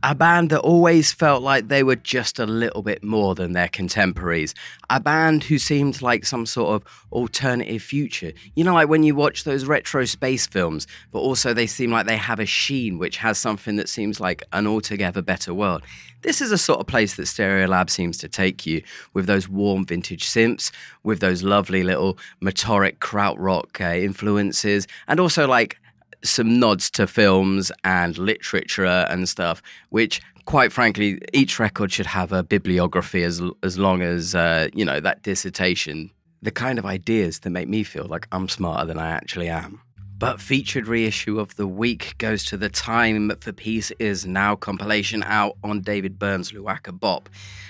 a 0.01 0.15
band 0.15 0.49
that 0.49 0.61
always 0.61 1.11
felt 1.11 1.43
like 1.43 1.67
they 1.67 1.83
were 1.83 1.95
just 1.95 2.39
a 2.39 2.45
little 2.45 2.81
bit 2.81 3.03
more 3.03 3.35
than 3.35 3.51
their 3.51 3.67
contemporaries. 3.67 4.55
A 4.89 4.99
band 4.99 5.43
who 5.43 5.57
seemed 5.57 6.01
like 6.01 6.25
some 6.25 6.45
sort 6.45 6.69
of 6.69 7.07
alternative 7.11 7.81
future. 7.81 8.31
You 8.55 8.63
know, 8.63 8.73
like 8.73 8.87
when 8.87 9.03
you 9.03 9.13
watch 9.13 9.43
those 9.43 9.65
retro 9.65 10.05
space 10.05 10.47
films, 10.47 10.87
but 11.11 11.19
also 11.19 11.53
they 11.53 11.67
seem 11.67 11.91
like 11.91 12.07
they 12.07 12.17
have 12.17 12.39
a 12.39 12.45
sheen 12.45 12.97
which 12.97 13.17
has 13.17 13.37
something 13.37 13.75
that 13.75 13.89
seems 13.89 14.19
like 14.19 14.43
an 14.53 14.67
altogether 14.67 15.21
better 15.21 15.53
world. 15.53 15.83
This 16.21 16.41
is 16.41 16.51
a 16.51 16.57
sort 16.57 16.81
of 16.81 16.87
place 16.87 17.15
that 17.15 17.23
Stereolab 17.23 17.89
seems 17.89 18.17
to 18.17 18.27
take 18.27 18.65
you 18.65 18.83
with 19.13 19.25
those 19.25 19.47
warm 19.47 19.85
vintage 19.85 20.25
synths, 20.25 20.71
with 21.03 21.21
those 21.21 21.43
lovely 21.43 21.81
little 21.81 22.17
motorik 22.41 22.99
krautrock 22.99 23.79
uh, 23.79 23.97
influences, 23.97 24.85
and 25.07 25.19
also 25.19 25.47
like 25.47 25.78
some 26.23 26.59
nods 26.59 26.89
to 26.91 27.07
films 27.07 27.71
and 27.83 28.17
literature 28.17 28.85
and 29.09 29.27
stuff, 29.27 29.61
which 29.89 30.21
quite 30.45 30.71
frankly, 30.71 31.19
each 31.31 31.59
record 31.59 31.91
should 31.91 32.07
have 32.07 32.31
a 32.31 32.43
bibliography 32.43 33.23
as 33.23 33.39
as 33.61 33.77
long 33.77 34.01
as 34.01 34.33
uh, 34.33 34.67
you 34.73 34.83
know 34.83 34.99
that 34.99 35.21
dissertation. 35.21 36.09
The 36.41 36.51
kind 36.51 36.79
of 36.79 36.85
ideas 36.85 37.39
that 37.39 37.49
make 37.49 37.67
me 37.67 37.83
feel 37.83 38.05
like 38.05 38.27
I'm 38.31 38.49
smarter 38.49 38.85
than 38.85 38.97
I 38.97 39.09
actually 39.09 39.49
am. 39.49 39.81
But 40.19 40.41
featured 40.41 40.89
reissue 40.89 41.39
of 41.39 41.55
the 41.55 41.65
week 41.65 42.15
goes 42.17 42.43
to 42.45 42.57
the 42.57 42.67
Time 42.67 43.31
for 43.39 43.53
Peace 43.53 43.89
is 43.99 44.25
Now 44.25 44.53
compilation 44.53 45.23
out 45.23 45.55
on 45.63 45.79
David 45.79 46.19
Byrne's 46.19 46.51
Luaka 46.51 46.91
Bop. 46.91 47.29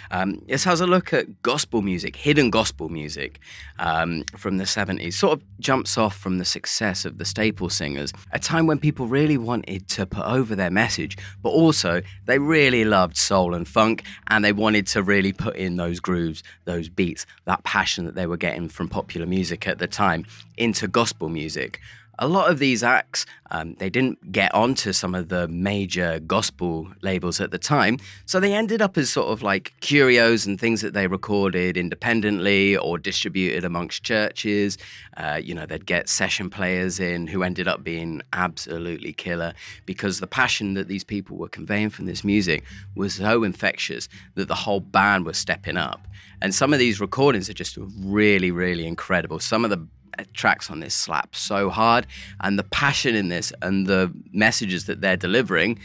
Um, 0.09 0.41
this 0.47 0.63
has 0.63 0.81
a 0.81 0.87
look 0.87 1.13
at 1.13 1.43
gospel 1.43 1.83
music, 1.83 2.15
hidden 2.15 2.49
gospel 2.49 2.89
music 2.89 3.39
um, 3.77 4.23
from 4.35 4.57
the 4.57 4.63
70s. 4.63 5.13
Sort 5.13 5.33
of 5.33 5.43
jumps 5.59 5.95
off 5.95 6.17
from 6.17 6.39
the 6.39 6.45
success 6.45 7.05
of 7.05 7.19
the 7.19 7.25
staple 7.25 7.69
singers, 7.69 8.11
a 8.31 8.39
time 8.39 8.65
when 8.65 8.79
people 8.79 9.05
really 9.05 9.37
wanted 9.37 9.87
to 9.89 10.07
put 10.07 10.25
over 10.25 10.55
their 10.55 10.71
message, 10.71 11.17
but 11.43 11.49
also 11.49 12.01
they 12.25 12.39
really 12.39 12.83
loved 12.83 13.15
soul 13.15 13.53
and 13.53 13.67
funk 13.67 14.01
and 14.27 14.43
they 14.43 14.53
wanted 14.53 14.87
to 14.87 15.03
really 15.03 15.31
put 15.31 15.55
in 15.55 15.75
those 15.75 15.99
grooves, 15.99 16.41
those 16.65 16.89
beats, 16.89 17.27
that 17.45 17.63
passion 17.63 18.05
that 18.05 18.15
they 18.15 18.25
were 18.25 18.37
getting 18.37 18.69
from 18.69 18.87
popular 18.87 19.27
music 19.27 19.67
at 19.67 19.77
the 19.77 19.87
time 19.87 20.25
into 20.57 20.87
gospel 20.87 21.29
music 21.29 21.79
a 22.19 22.27
lot 22.27 22.51
of 22.51 22.59
these 22.59 22.83
acts 22.83 23.25
um, 23.51 23.73
they 23.75 23.89
didn't 23.89 24.31
get 24.31 24.53
onto 24.53 24.93
some 24.93 25.15
of 25.15 25.29
the 25.29 25.47
major 25.47 26.19
gospel 26.19 26.87
labels 27.01 27.41
at 27.41 27.51
the 27.51 27.57
time. 27.57 27.97
So 28.25 28.39
they 28.39 28.53
ended 28.53 28.81
up 28.81 28.97
as 28.97 29.09
sort 29.09 29.29
of 29.29 29.41
like 29.41 29.73
curios 29.81 30.45
and 30.45 30.59
things 30.59 30.81
that 30.81 30.93
they 30.93 31.07
recorded 31.07 31.75
independently 31.75 32.77
or 32.77 32.97
distributed 32.97 33.65
amongst 33.65 34.03
churches. 34.03 34.77
Uh, 35.17 35.39
you 35.43 35.55
know 35.55 35.65
they'd 35.65 35.85
get 35.85 36.09
session 36.09 36.49
players 36.49 36.99
in 36.99 37.27
who 37.27 37.43
ended 37.43 37.67
up 37.67 37.83
being 37.83 38.21
absolutely 38.33 39.13
killer 39.13 39.53
because 39.85 40.19
the 40.19 40.27
passion 40.27 40.75
that 40.75 40.87
these 40.87 41.03
people 41.03 41.37
were 41.37 41.49
conveying 41.49 41.89
from 41.89 42.05
this 42.05 42.23
music 42.23 42.63
was 42.95 43.15
so 43.15 43.43
infectious 43.43 44.07
that 44.35 44.47
the 44.47 44.55
whole 44.55 44.79
band 44.79 45.25
was 45.25 45.37
stepping 45.37 45.77
up. 45.77 46.07
And 46.41 46.55
some 46.55 46.71
of 46.71 46.79
these 46.79 47.01
recordings 47.01 47.49
are 47.49 47.53
just 47.53 47.77
really 47.97 48.51
really 48.51 48.85
incredible. 48.85 49.39
Some 49.39 49.63
of 49.63 49.71
the 49.71 49.87
tracks 50.33 50.69
on 50.69 50.79
this 50.79 50.93
slap 50.93 51.35
so 51.35 51.69
hard 51.69 52.05
and 52.39 52.57
the 52.57 52.63
passion 52.63 53.15
in 53.15 53.29
this 53.29 53.51
and 53.61 53.87
the 53.87 54.11
messages 54.31 54.85
that 54.85 55.01
they're 55.01 55.17
delivering 55.17 55.79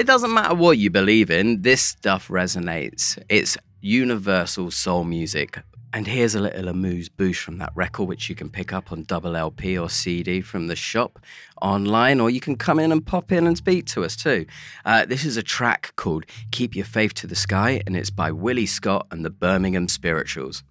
it 0.00 0.06
doesn't 0.06 0.32
matter 0.32 0.54
what 0.54 0.78
you 0.78 0.88
believe 0.88 1.30
in 1.30 1.60
this 1.60 1.82
stuff 1.82 2.28
resonates. 2.28 3.22
It's 3.28 3.58
universal 3.82 4.70
soul 4.70 5.04
music. 5.04 5.60
And 5.92 6.06
here's 6.06 6.34
a 6.34 6.40
little 6.40 6.68
amuse 6.68 7.10
bouche 7.10 7.42
from 7.42 7.58
that 7.58 7.72
record 7.74 8.08
which 8.08 8.28
you 8.30 8.34
can 8.34 8.48
pick 8.48 8.72
up 8.72 8.92
on 8.92 9.02
double 9.02 9.36
lp 9.36 9.76
or 9.76 9.90
cd 9.90 10.40
from 10.40 10.68
the 10.68 10.76
shop 10.76 11.18
online 11.60 12.20
or 12.20 12.30
you 12.30 12.40
can 12.40 12.56
come 12.56 12.78
in 12.78 12.92
and 12.92 13.04
pop 13.04 13.30
in 13.32 13.46
and 13.46 13.58
speak 13.58 13.86
to 13.86 14.04
us 14.04 14.14
too. 14.16 14.46
Uh, 14.86 15.04
this 15.04 15.24
is 15.24 15.36
a 15.36 15.42
track 15.42 15.92
called 15.96 16.24
keep 16.52 16.76
your 16.76 16.84
faith 16.86 17.12
to 17.14 17.26
the 17.26 17.34
sky 17.34 17.82
and 17.86 17.94
it's 17.94 18.08
by 18.08 18.30
willie 18.30 18.66
scott 18.66 19.06
and 19.10 19.24
the 19.24 19.30
birmingham 19.30 19.88
spirituals 19.88 20.62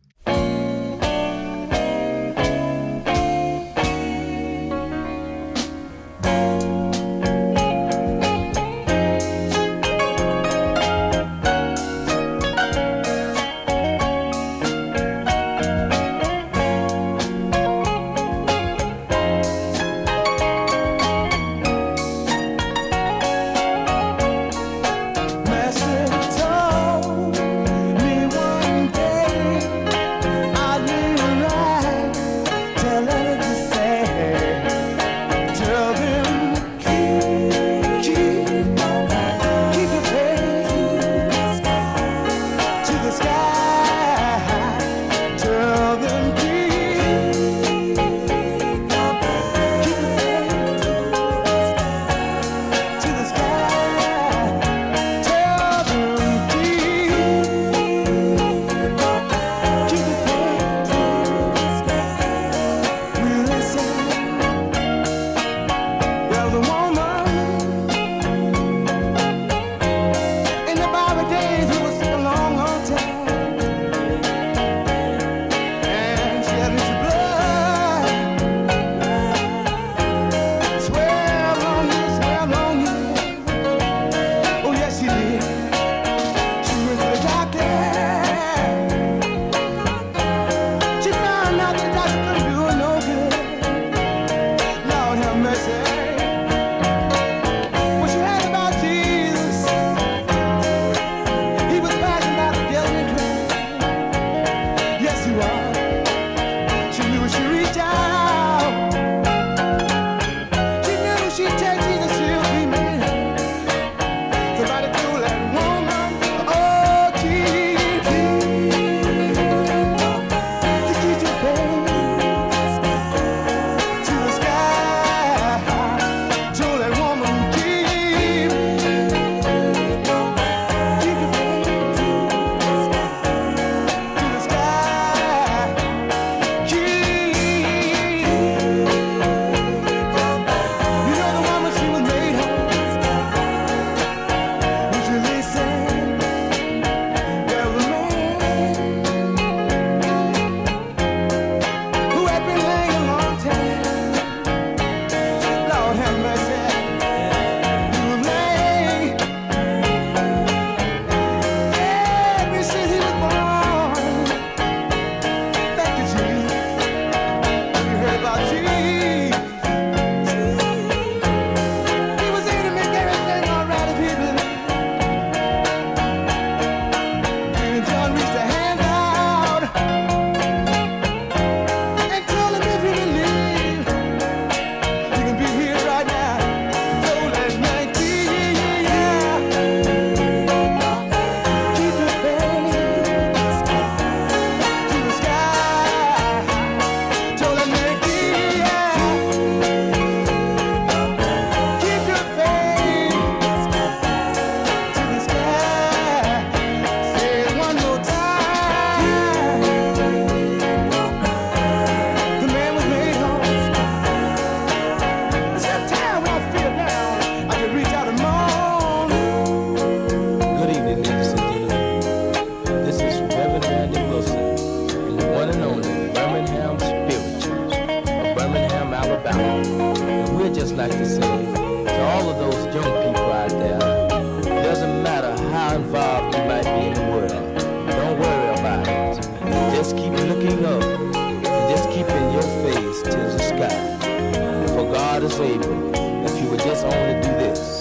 if 245.22 246.42
you 246.42 246.50
would 246.50 246.60
just 246.60 246.86
only 246.86 247.16
do 247.22 247.30
this. 247.40 247.79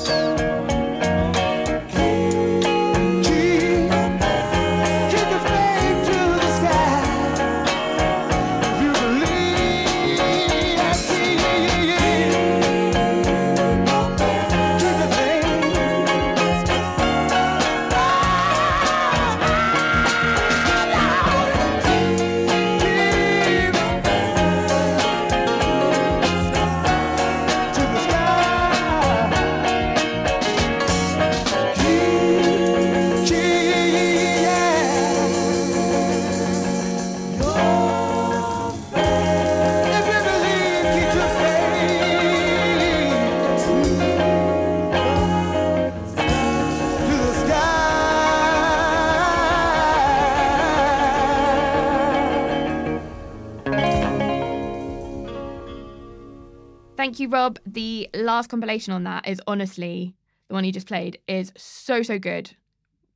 Rob. 57.28 57.58
The 57.66 58.08
last 58.14 58.48
compilation 58.48 58.92
on 58.92 59.04
that 59.04 59.28
is 59.28 59.40
honestly 59.46 60.14
the 60.48 60.54
one 60.54 60.64
you 60.64 60.72
just 60.72 60.86
played 60.86 61.18
is 61.28 61.52
so 61.56 62.02
so 62.02 62.18
good. 62.18 62.50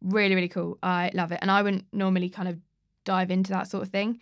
Really 0.03 0.35
really 0.35 0.49
cool. 0.49 0.79
I 0.83 1.11
love 1.15 1.33
it, 1.33 1.39
and 1.43 1.51
I 1.51 1.63
wouldn't 1.63 1.87
normally 1.93 2.29
kind 2.29 2.49
of 2.49 2.59
dive 3.05 3.31
into 3.31 3.51
that 3.53 3.69
sort 3.69 3.83
of 3.83 3.89
thing 3.89 4.21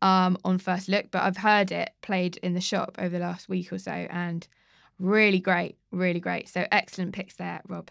um, 0.00 0.36
on 0.44 0.58
first 0.58 0.88
look, 0.88 1.10
but 1.10 1.22
I've 1.22 1.36
heard 1.36 1.72
it 1.72 1.90
played 2.02 2.36
in 2.38 2.54
the 2.54 2.60
shop 2.60 2.96
over 2.98 3.18
the 3.18 3.24
last 3.24 3.48
week 3.48 3.72
or 3.72 3.78
so, 3.78 3.92
and 3.92 4.46
really 4.98 5.38
great, 5.38 5.76
really 5.90 6.20
great. 6.20 6.48
So 6.48 6.66
excellent 6.70 7.12
picks 7.12 7.36
there, 7.36 7.62
Rob. 7.68 7.90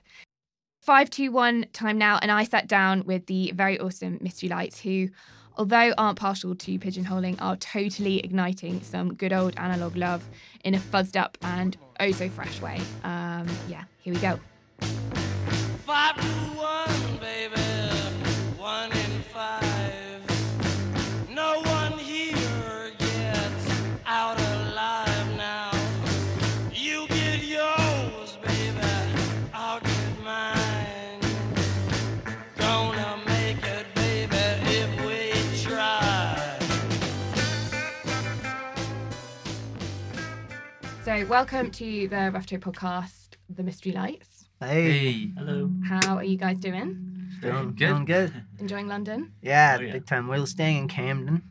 Five, 0.81 1.09
two, 1.09 1.31
one 1.31 1.65
time 1.73 1.97
now, 1.97 2.17
and 2.21 2.31
I 2.31 2.43
sat 2.43 2.67
down 2.67 3.03
with 3.05 3.27
the 3.27 3.51
very 3.53 3.79
awesome 3.79 4.17
Mystery 4.19 4.49
Lights, 4.49 4.79
who, 4.79 5.09
although 5.57 5.93
aren't 5.97 6.19
partial 6.19 6.55
to 6.55 6.79
pigeonholing, 6.79 7.41
are 7.41 7.55
totally 7.57 8.19
igniting 8.19 8.81
some 8.81 9.13
good 9.13 9.33
old 9.33 9.53
analog 9.57 9.95
love 9.95 10.23
in 10.63 10.75
a 10.75 10.79
fuzzed 10.79 11.19
up 11.19 11.37
and 11.41 11.77
oh 11.99 12.11
so 12.11 12.29
fresh 12.29 12.61
way. 12.61 12.79
Um, 13.03 13.47
yeah, 13.67 13.83
here 13.99 14.13
we 14.13 14.19
go. 14.19 14.39
Five 15.85 16.15
to 16.15 16.27
one, 16.57 17.17
baby. 17.19 17.70
So, 41.21 41.27
welcome 41.27 41.69
to 41.71 42.07
the 42.07 42.31
Rough 42.34 42.47
Trade 42.47 42.62
podcast, 42.62 43.36
The 43.47 43.62
Mystery 43.62 43.91
Lights. 43.91 44.47
Hey, 44.60 45.27
Hello. 45.38 45.69
How 45.86 46.15
are 46.15 46.23
you 46.23 46.36
guys 46.36 46.57
doing? 46.57 47.29
Doing 47.41 47.75
good. 47.75 47.75
Doing 47.75 47.75
Doing 47.75 48.05
good. 48.05 48.34
Enjoying 48.57 48.88
London? 48.88 49.31
Yeah, 49.39 49.77
Oh, 49.79 49.84
yeah. 49.84 49.91
big 49.93 50.07
time. 50.07 50.27
We're 50.27 50.43
staying 50.47 50.77
in 50.77 50.88
Camden, 50.88 51.43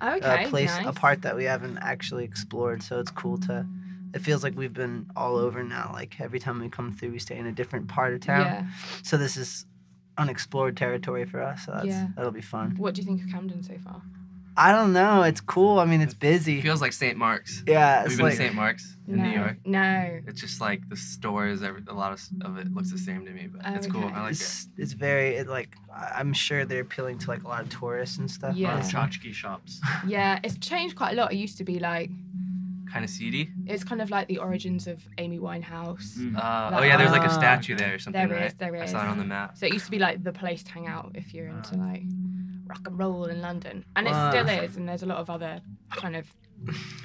Okay, 0.00 0.44
a 0.44 0.48
place, 0.48 0.70
nice. 0.76 0.86
a 0.86 0.92
part 0.92 1.22
that 1.22 1.34
we 1.34 1.42
haven't 1.42 1.78
actually 1.78 2.22
explored. 2.22 2.84
So 2.84 3.00
it's 3.00 3.10
cool 3.10 3.36
to. 3.38 3.66
It 4.14 4.20
feels 4.20 4.44
like 4.44 4.54
we've 4.56 4.72
been 4.72 5.10
all 5.16 5.34
over 5.36 5.64
now. 5.64 5.90
Like 5.92 6.20
every 6.20 6.38
time 6.38 6.60
we 6.60 6.68
come 6.68 6.92
through, 6.92 7.10
we 7.10 7.18
stay 7.18 7.36
in 7.36 7.46
a 7.46 7.52
different 7.52 7.88
part 7.88 8.14
of 8.14 8.20
town. 8.20 8.46
Yeah. 8.46 8.66
So 9.02 9.16
this 9.16 9.36
is 9.36 9.66
unexplored 10.18 10.76
territory 10.76 11.24
for 11.24 11.42
us. 11.42 11.66
So 11.66 11.72
that's, 11.72 11.86
Yeah. 11.86 12.08
that'll 12.14 12.30
be 12.30 12.42
fun. 12.42 12.76
What 12.76 12.94
do 12.94 13.00
you 13.00 13.06
think 13.06 13.24
of 13.24 13.30
Camden 13.30 13.60
so 13.64 13.76
far? 13.78 14.02
I 14.58 14.72
don't 14.72 14.92
know. 14.92 15.22
It's 15.22 15.40
cool. 15.40 15.78
I 15.78 15.84
mean, 15.84 16.00
it's 16.00 16.14
It 16.14 16.20
busy. 16.20 16.60
feels 16.62 16.80
like 16.80 16.92
St. 16.92 17.16
Mark's. 17.18 17.62
Yeah, 17.66 17.96
Have 17.98 18.04
it's 18.06 18.12
you 18.12 18.16
been 18.18 18.24
like 18.26 18.32
to 18.34 18.38
St. 18.38 18.54
Mark's 18.54 18.96
in 19.06 19.16
no. 19.16 19.24
New 19.24 19.30
York? 19.38 19.56
No. 19.66 20.20
It's 20.26 20.40
just 20.40 20.60
like 20.60 20.88
the 20.88 20.96
stores. 20.96 21.62
Every, 21.62 21.82
a 21.88 21.92
lot 21.92 22.12
of, 22.12 22.22
of 22.42 22.56
it 22.58 22.72
looks 22.74 22.90
the 22.90 22.98
same 22.98 23.24
to 23.26 23.32
me, 23.32 23.48
but 23.52 23.60
it's 23.74 23.86
cool. 23.86 24.04
Okay. 24.04 24.14
I 24.14 24.22
like 24.22 24.30
it. 24.32 24.36
it's, 24.36 24.68
it's 24.78 24.92
very 24.92 25.36
it, 25.36 25.46
like 25.48 25.76
I- 25.94 26.12
I'm 26.18 26.32
sure 26.32 26.64
they're 26.64 26.80
appealing 26.80 27.18
to 27.18 27.28
like 27.30 27.42
a 27.44 27.48
lot 27.48 27.62
of 27.62 27.68
tourists 27.68 28.16
and 28.18 28.30
stuff. 28.30 28.56
Yeah. 28.56 28.72
honestly. 28.74 28.98
Tchotchke 28.98 29.34
shops. 29.34 29.80
Yeah, 30.06 30.40
it's 30.42 30.56
changed 30.58 30.96
quite 30.96 31.12
a 31.12 31.16
lot. 31.16 31.32
It 31.32 31.36
used 31.36 31.58
to 31.58 31.64
be 31.64 31.78
like 31.78 32.10
Kind 32.90 33.04
of 33.04 33.10
seedy. 33.10 33.50
it's 33.66 33.82
kind 33.84 34.00
of 34.00 34.08
like 34.10 34.26
the 34.28 34.38
origins 34.38 34.86
of 34.86 35.02
Amy 35.18 35.38
Winehouse. 35.38 36.16
Mm. 36.16 36.36
Uh, 36.36 36.70
oh 36.78 36.82
yeah, 36.82 36.96
there's 36.96 37.10
like 37.10 37.22
a 37.28 37.30
Ah. 37.30 37.38
statue 37.38 37.74
there 37.76 37.94
or 37.94 37.98
something, 37.98 38.28
There 38.28 38.38
right? 38.38 38.46
is, 38.46 38.54
there 38.54 38.74
I 38.74 38.86
saw 38.86 39.04
it 39.04 39.08
on 39.08 39.18
the 39.18 39.24
map. 39.24 39.58
So 39.58 39.66
it 39.66 39.72
used 39.74 39.84
to 39.86 39.90
be 39.90 39.98
like 39.98 40.22
the 40.22 40.32
place 40.32 40.62
to 40.62 40.72
hang 40.72 40.86
out 40.86 41.10
if 41.14 41.34
you're 41.34 41.48
into 41.48 41.74
like 41.76 42.04
rock 42.66 42.80
and 42.86 42.98
roll 42.98 43.24
in 43.26 43.40
London, 43.40 43.84
and 43.96 44.06
it 44.06 44.14
still 44.30 44.48
is. 44.48 44.76
And 44.76 44.88
there's 44.88 45.02
a 45.02 45.06
lot 45.06 45.18
of 45.18 45.30
other 45.30 45.60
kind 45.90 46.16
of 46.16 46.26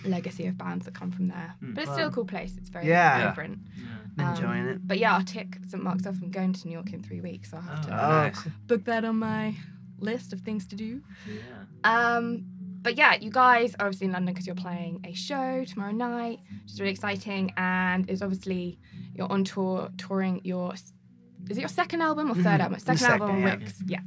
legacy 0.06 0.48
of 0.48 0.58
bands 0.58 0.86
that 0.86 0.94
come 0.96 1.12
from 1.12 1.28
there. 1.28 1.54
Mm. 1.62 1.76
But 1.76 1.84
it's 1.84 1.94
still 1.94 2.08
a 2.08 2.12
cool 2.12 2.26
place. 2.26 2.56
It's 2.58 2.70
very 2.70 2.88
Yeah. 2.88 3.18
Yeah. 3.18 3.28
vibrant. 3.30 3.60
I'm 4.18 4.26
Um, 4.28 4.36
enjoying 4.36 4.66
it. 4.68 4.88
But 4.88 4.98
yeah, 4.98 5.16
I'll 5.16 5.24
tick 5.24 5.58
St 5.68 5.84
Mark's 5.84 6.06
off. 6.08 6.16
I'm 6.22 6.32
going 6.32 6.54
to 6.54 6.68
New 6.68 6.74
York 6.74 6.94
in 6.94 7.04
three 7.04 7.22
weeks. 7.22 7.52
So 7.52 7.58
I'll 7.58 7.64
have 7.64 7.80
Oh, 7.86 7.88
to 7.90 7.94
Oh, 8.06 8.10
nice. 8.24 8.48
book 8.68 8.86
that 8.86 9.06
on 9.06 9.20
my 9.20 9.56
list 10.00 10.34
of 10.34 10.42
things 10.42 10.66
to 10.68 10.76
do. 10.76 11.02
Yeah. 11.28 11.42
Um, 11.84 12.46
but 12.82 12.98
yeah, 12.98 13.16
you 13.16 13.30
guys 13.30 13.76
are 13.76 13.86
obviously 13.88 14.08
in 14.08 14.14
London 14.14 14.34
because 14.34 14.48
you're 14.48 14.56
playing 14.56 15.02
a 15.06 15.14
show 15.14 15.64
tomorrow 15.66 15.92
night, 15.92 16.40
which 16.64 16.74
is 16.74 16.80
really 16.80 16.92
exciting. 16.94 17.52
And 17.58 18.10
it's 18.10 18.22
obviously 18.22 18.80
you're 19.14 19.32
on 19.32 19.44
tour, 19.44 19.90
touring 19.98 20.42
your. 20.44 20.74
Is 21.50 21.58
it 21.58 21.62
your 21.62 21.70
second 21.70 22.02
album 22.02 22.32
or 22.32 22.36
3rd 22.36 22.60
Mhm. 22.60 22.64
album? 22.64 22.80
Second, 22.80 22.98
second, 22.98 23.22
album, 23.22 23.40
yeah. 23.42 23.56
Wicks. 23.56 23.84
Yeah. 23.86 24.00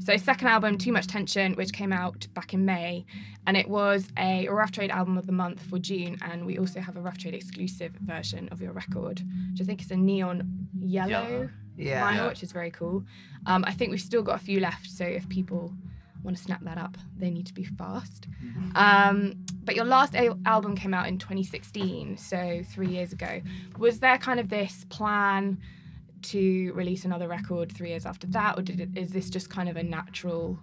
So 0.00 0.16
second 0.16 0.48
album, 0.48 0.78
Too 0.78 0.92
Much 0.92 1.06
Tension, 1.06 1.54
which 1.54 1.72
came 1.72 1.92
out 1.92 2.26
back 2.34 2.52
in 2.52 2.64
May, 2.64 3.06
and 3.46 3.56
it 3.56 3.68
was 3.68 4.08
a 4.18 4.48
Rough 4.48 4.72
Trade 4.72 4.90
album 4.90 5.16
of 5.16 5.26
the 5.26 5.32
month 5.32 5.62
for 5.62 5.78
June. 5.78 6.18
And 6.22 6.44
we 6.44 6.58
also 6.58 6.80
have 6.80 6.96
a 6.96 7.00
Rough 7.00 7.18
Trade 7.18 7.34
exclusive 7.34 7.92
version 7.94 8.48
of 8.50 8.60
your 8.60 8.72
record, 8.72 9.22
which 9.52 9.60
I 9.60 9.64
think 9.64 9.80
is 9.80 9.90
a 9.90 9.96
neon 9.96 10.68
yellow 10.78 11.08
Yellow. 11.08 11.50
Yeah. 11.76 12.02
vinyl, 12.10 12.16
Yeah. 12.16 12.28
which 12.28 12.42
is 12.42 12.52
very 12.52 12.70
cool. 12.72 13.04
Um, 13.46 13.64
I 13.66 13.72
think 13.72 13.90
we've 13.90 14.00
still 14.00 14.22
got 14.22 14.36
a 14.36 14.44
few 14.44 14.60
left, 14.60 14.90
so 14.90 15.04
if 15.04 15.28
people 15.28 15.72
want 16.24 16.36
to 16.36 16.42
snap 16.42 16.62
that 16.64 16.78
up, 16.78 16.98
they 17.16 17.30
need 17.30 17.46
to 17.46 17.54
be 17.54 17.64
fast. 17.64 18.28
Um, 18.74 19.34
but 19.64 19.74
your 19.76 19.84
last 19.84 20.14
al- 20.14 20.38
album 20.46 20.76
came 20.76 20.94
out 20.94 21.06
in 21.08 21.18
2016, 21.18 22.16
so 22.16 22.62
three 22.64 22.88
years 22.88 23.12
ago. 23.12 23.40
Was 23.78 24.00
there 24.00 24.18
kind 24.18 24.38
of 24.40 24.48
this 24.48 24.84
plan 24.88 25.58
to 26.24 26.72
release 26.74 27.04
another 27.04 27.28
record 27.28 27.72
three 27.72 27.90
years 27.90 28.06
after 28.06 28.26
that, 28.28 28.58
or 28.58 28.62
did 28.62 28.80
it, 28.80 28.90
is 28.96 29.10
this 29.10 29.28
just 29.30 29.50
kind 29.50 29.68
of 29.68 29.76
a 29.76 29.82
natural 29.82 30.58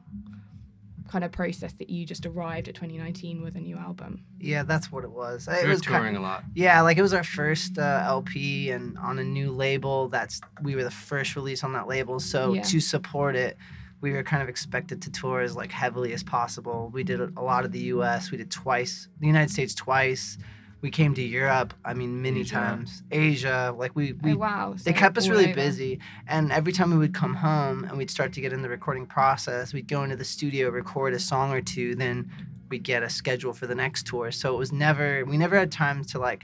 kind 1.07 1.23
of 1.23 1.31
process 1.31 1.73
that 1.73 1.89
you 1.89 2.05
just 2.05 2.25
arrived 2.27 2.67
at 2.67 2.75
2019 2.75 3.41
with 3.41 3.55
a 3.55 3.59
new 3.59 3.75
album? 3.77 4.23
Yeah, 4.39 4.61
that's 4.63 4.91
what 4.91 5.03
it 5.03 5.11
was. 5.11 5.47
We 5.47 5.55
It 5.55 5.63
were 5.63 5.69
was 5.69 5.81
ki- 5.81 5.87
touring 5.87 6.15
a 6.15 6.21
lot. 6.21 6.43
Yeah, 6.53 6.81
like 6.81 6.97
it 6.97 7.01
was 7.01 7.13
our 7.13 7.23
first 7.23 7.79
uh, 7.79 8.03
LP 8.05 8.69
and 8.71 8.97
on 8.99 9.17
a 9.19 9.23
new 9.23 9.51
label. 9.51 10.07
That's 10.07 10.39
we 10.61 10.75
were 10.75 10.83
the 10.83 10.91
first 10.91 11.35
release 11.35 11.63
on 11.63 11.73
that 11.73 11.87
label. 11.87 12.19
So 12.19 12.53
Yeah. 12.53 12.61
to 12.63 12.79
support 12.79 13.35
it, 13.35 13.57
we 14.01 14.11
were 14.11 14.23
kind 14.23 14.41
of 14.43 14.49
expected 14.49 15.01
to 15.01 15.11
tour 15.11 15.41
as 15.41 15.55
like 15.55 15.71
heavily 15.71 16.13
as 16.13 16.23
possible. 16.23 16.89
We 16.93 17.03
did 17.03 17.19
a 17.19 17.31
a 17.37 17.41
lot 17.43 17.65
of 17.65 17.71
the 17.71 17.79
U.S. 17.95 18.29
We 18.31 18.37
did 18.37 18.51
twice, 18.51 19.07
the 19.19 19.27
United 19.27 19.51
States 19.51 19.73
twice. 19.73 20.37
We 20.81 20.89
came 20.89 21.13
to 21.15 21.21
Europe. 21.21 21.73
I 21.83 21.93
mean, 21.93 22.21
many 22.21 22.41
Asia. 22.41 22.55
times. 22.55 23.03
Asia, 23.11 23.75
like 23.77 23.95
we 23.95 24.13
we 24.13 24.33
oh 24.33 24.37
wow! 24.37 24.75
they 24.83 24.93
kept 24.93 25.17
us 25.17 25.27
really 25.27 25.51
busy 25.53 25.99
and 26.27 26.51
every 26.51 26.71
time 26.71 26.91
we 26.91 26.97
would 26.97 27.13
come 27.13 27.35
home 27.35 27.83
and 27.83 27.97
we'd 27.97 28.09
start 28.09 28.33
to 28.33 28.41
get 28.41 28.53
in 28.53 28.61
the 28.61 28.69
recording 28.69 29.05
process 29.05 29.73
we'd 29.73 29.87
go 29.87 30.03
into 30.03 30.15
the 30.15 30.23
studio 30.23 30.69
record 30.69 31.13
a 31.13 31.19
song 31.19 31.51
or 31.51 31.61
two 31.61 31.95
then 31.95 32.29
we'd 32.69 32.83
get 32.83 33.03
a 33.03 33.09
schedule 33.09 33.53
for 33.53 33.67
the 33.67 33.75
next 33.75 34.05
tour 34.05 34.31
so 34.31 34.53
it 34.53 34.57
was 34.57 34.71
never 34.71 35.25
we 35.25 35.37
never 35.37 35.58
had 35.58 35.71
time 35.71 36.04
to 36.04 36.19
like 36.19 36.43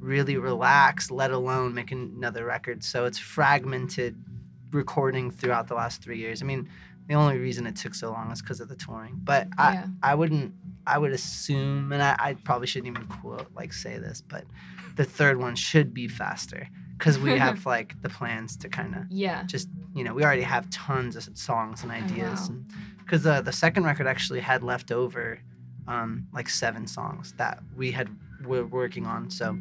really 0.00 0.36
relax 0.36 1.10
let 1.10 1.30
alone 1.30 1.74
make 1.74 1.92
another 1.92 2.44
record 2.44 2.82
so 2.82 3.04
it's 3.04 3.18
fragmented 3.18 4.16
recording 4.72 5.30
throughout 5.30 5.68
the 5.68 5.74
last 5.74 6.02
three 6.02 6.18
years 6.18 6.42
i 6.42 6.44
mean 6.44 6.68
the 7.08 7.14
only 7.14 7.38
reason 7.38 7.66
it 7.66 7.74
took 7.76 7.94
so 7.94 8.10
long 8.12 8.30
is 8.30 8.40
because 8.42 8.60
of 8.60 8.68
the 8.68 8.76
touring 8.76 9.18
but 9.24 9.48
i 9.58 9.72
Yeah. 9.74 9.86
i 10.02 10.14
wouldn't 10.14 10.52
i 10.86 10.96
would 10.98 11.12
assume 11.12 11.92
and 11.92 12.02
I, 12.02 12.16
I 12.18 12.34
probably 12.34 12.66
shouldn't 12.66 12.88
even 12.96 13.06
quote 13.08 13.48
like 13.54 13.72
say 13.72 13.98
this 13.98 14.22
but 14.26 14.44
the 14.96 15.04
third 15.04 15.38
one 15.38 15.54
should 15.56 15.92
be 15.94 16.08
faster 16.08 16.68
because 16.96 17.18
we 17.18 17.38
have 17.38 17.64
like 17.74 18.00
the 18.02 18.08
plans 18.08 18.56
to 18.58 18.68
kind 18.68 18.94
of 18.94 19.02
Yeah. 19.10 19.42
just 19.44 19.68
you 19.94 20.04
know 20.04 20.14
we 20.14 20.22
already 20.24 20.42
have 20.42 20.68
tons 20.70 21.16
of 21.16 21.36
songs 21.36 21.82
and 21.82 21.90
ideas 21.92 22.50
wow. 22.50 22.56
because 22.98 23.26
uh, 23.26 23.40
the 23.40 23.52
second 23.52 23.84
record 23.84 24.06
actually 24.06 24.40
had 24.40 24.62
left 24.62 24.90
over 24.92 25.38
um, 25.86 26.26
like 26.34 26.48
seven 26.50 26.86
songs 26.86 27.32
that 27.38 27.62
we 27.76 27.92
had 27.92 28.08
were 28.44 28.66
working 28.66 29.06
on 29.06 29.30
so 29.30 29.56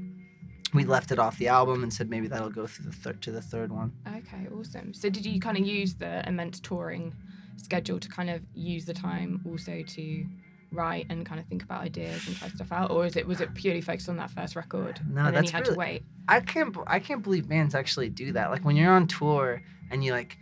we 0.73 0.83
left 0.83 1.11
it 1.13 1.19
off 1.19 1.37
the 1.37 1.47
album 1.47 1.81
and 1.83 1.93
said 1.93 2.09
maybe 2.09 2.27
that'll 2.27 2.49
go 2.49 2.67
through 2.67 2.85
the 2.85 2.91
third 2.91 3.21
to 3.21 3.31
the 3.31 3.41
third 3.41 3.71
one 3.71 3.93
Okay, 4.17 4.47
awesome. 4.53 4.93
So 4.93 5.09
did 5.09 5.25
you 5.25 5.39
kind 5.39 5.57
of 5.57 5.65
use 5.65 5.93
the 5.95 6.27
immense 6.27 6.59
touring 6.59 7.13
schedule 7.57 7.99
to 7.99 8.07
kind 8.09 8.29
of 8.29 8.41
use 8.53 8.85
the 8.85 8.93
time 8.93 9.41
also 9.45 9.81
to 9.85 10.25
write 10.71 11.05
and 11.09 11.25
kind 11.25 11.39
of 11.39 11.45
think 11.47 11.63
about 11.63 11.81
ideas 11.81 12.27
and 12.27 12.35
try 12.35 12.47
stuff 12.49 12.71
out, 12.71 12.91
or 12.91 13.05
is 13.05 13.15
it 13.15 13.25
was 13.27 13.39
it 13.41 13.53
purely 13.53 13.81
focused 13.81 14.09
on 14.09 14.17
that 14.17 14.29
first 14.29 14.55
record 14.55 14.99
No, 15.07 15.25
and 15.25 15.27
then 15.27 15.33
that's 15.35 15.47
you 15.51 15.57
had 15.57 15.63
really- 15.67 15.73
to 15.75 15.79
wait? 15.79 16.03
I 16.27 16.39
can't 16.41 16.75
I 16.87 16.99
can't 16.99 17.23
believe 17.23 17.47
bands 17.47 17.73
actually 17.75 18.09
do 18.09 18.31
that. 18.33 18.49
Like 18.51 18.65
when 18.65 18.75
you're 18.75 18.91
on 18.91 19.07
tour 19.07 19.61
and 19.91 20.03
you 20.03 20.11
like 20.11 20.37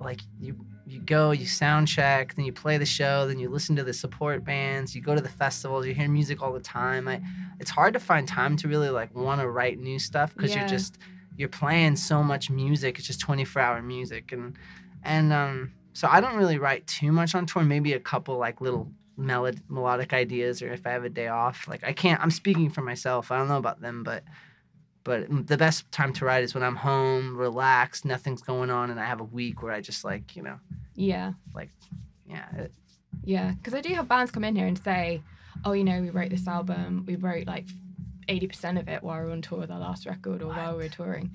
like 0.00 0.20
you 0.40 0.64
you 0.86 1.00
go, 1.00 1.30
you 1.30 1.46
sound 1.46 1.88
check, 1.88 2.34
then 2.34 2.44
you 2.44 2.52
play 2.52 2.76
the 2.76 2.84
show, 2.84 3.26
then 3.26 3.38
you 3.38 3.48
listen 3.48 3.74
to 3.76 3.82
the 3.82 3.92
support 3.94 4.44
bands, 4.44 4.94
you 4.94 5.00
go 5.00 5.14
to 5.14 5.20
the 5.22 5.30
festivals, 5.30 5.86
you 5.86 5.94
hear 5.94 6.08
music 6.10 6.42
all 6.42 6.52
the 6.52 6.60
time. 6.60 7.08
I 7.08 7.22
it's 7.60 7.70
hard 7.70 7.94
to 7.94 8.00
find 8.00 8.26
time 8.28 8.56
to 8.58 8.68
really 8.68 8.90
like 8.90 9.14
want 9.14 9.40
to 9.40 9.48
write 9.48 9.78
new 9.78 9.98
stuff 9.98 10.34
because 10.34 10.50
Yeah. 10.52 10.60
you're 10.60 10.68
just 10.68 10.98
you're 11.36 11.48
playing 11.48 11.96
so 11.96 12.22
much 12.22 12.48
music. 12.50 12.98
It's 12.98 13.06
just 13.06 13.20
24 13.20 13.60
hour 13.62 13.82
music 13.82 14.32
and 14.32 14.56
and 15.02 15.32
um 15.32 15.72
so 15.94 16.06
I 16.10 16.20
don't 16.20 16.36
really 16.36 16.58
write 16.58 16.86
too 16.86 17.12
much 17.12 17.34
on 17.34 17.46
tour, 17.46 17.62
maybe 17.62 17.94
a 17.94 18.00
couple 18.00 18.36
like 18.36 18.60
little 18.60 18.92
melod- 19.18 19.62
melodic 19.68 20.12
ideas 20.12 20.60
or 20.60 20.72
if 20.72 20.86
I 20.86 20.90
have 20.90 21.04
a 21.04 21.08
day 21.08 21.28
off. 21.28 21.66
Like 21.66 21.82
I 21.84 21.92
can't 21.92 22.20
I'm 22.20 22.30
speaking 22.30 22.68
for 22.68 22.82
myself. 22.82 23.30
I 23.30 23.38
don't 23.38 23.48
know 23.48 23.56
about 23.56 23.80
them, 23.80 24.02
but 24.02 24.24
but 25.04 25.46
the 25.46 25.56
best 25.56 25.90
time 25.92 26.12
to 26.14 26.24
write 26.24 26.44
is 26.44 26.54
when 26.54 26.62
I'm 26.62 26.76
home, 26.76 27.36
relaxed, 27.36 28.04
nothing's 28.06 28.40
going 28.40 28.70
on, 28.70 28.90
and 28.90 28.98
I 28.98 29.04
have 29.04 29.20
a 29.20 29.24
week 29.24 29.62
where 29.62 29.72
I 29.72 29.82
just 29.82 30.02
like, 30.02 30.34
you 30.34 30.42
know, 30.42 30.58
Yeah, 30.94 31.34
like, 31.54 31.68
yeah, 32.26 32.46
it, 32.56 32.72
yeah. 33.22 33.52
Because 33.52 33.74
I 33.74 33.82
do 33.82 33.92
have 33.94 34.08
bands 34.08 34.30
come 34.30 34.44
in 34.44 34.56
here 34.56 34.66
and 34.66 34.78
say, 34.78 35.22
"Oh, 35.62 35.72
you 35.72 35.84
know, 35.84 36.00
we 36.00 36.08
wrote 36.08 36.30
this 36.30 36.48
album. 36.48 37.04
We 37.06 37.16
wrote 37.16 37.46
like 37.46 37.66
80% 38.28 38.80
of 38.80 38.88
it 38.88 39.02
while 39.02 39.22
we 39.22 39.28
are 39.28 39.30
on 39.30 39.42
tour 39.42 39.58
with 39.58 39.70
our 39.70 39.78
last 39.78 40.06
record 40.06 40.42
or 40.42 40.48
while 40.48 40.76
we 40.76 40.84
were 40.84 40.88
touring. 40.88 41.30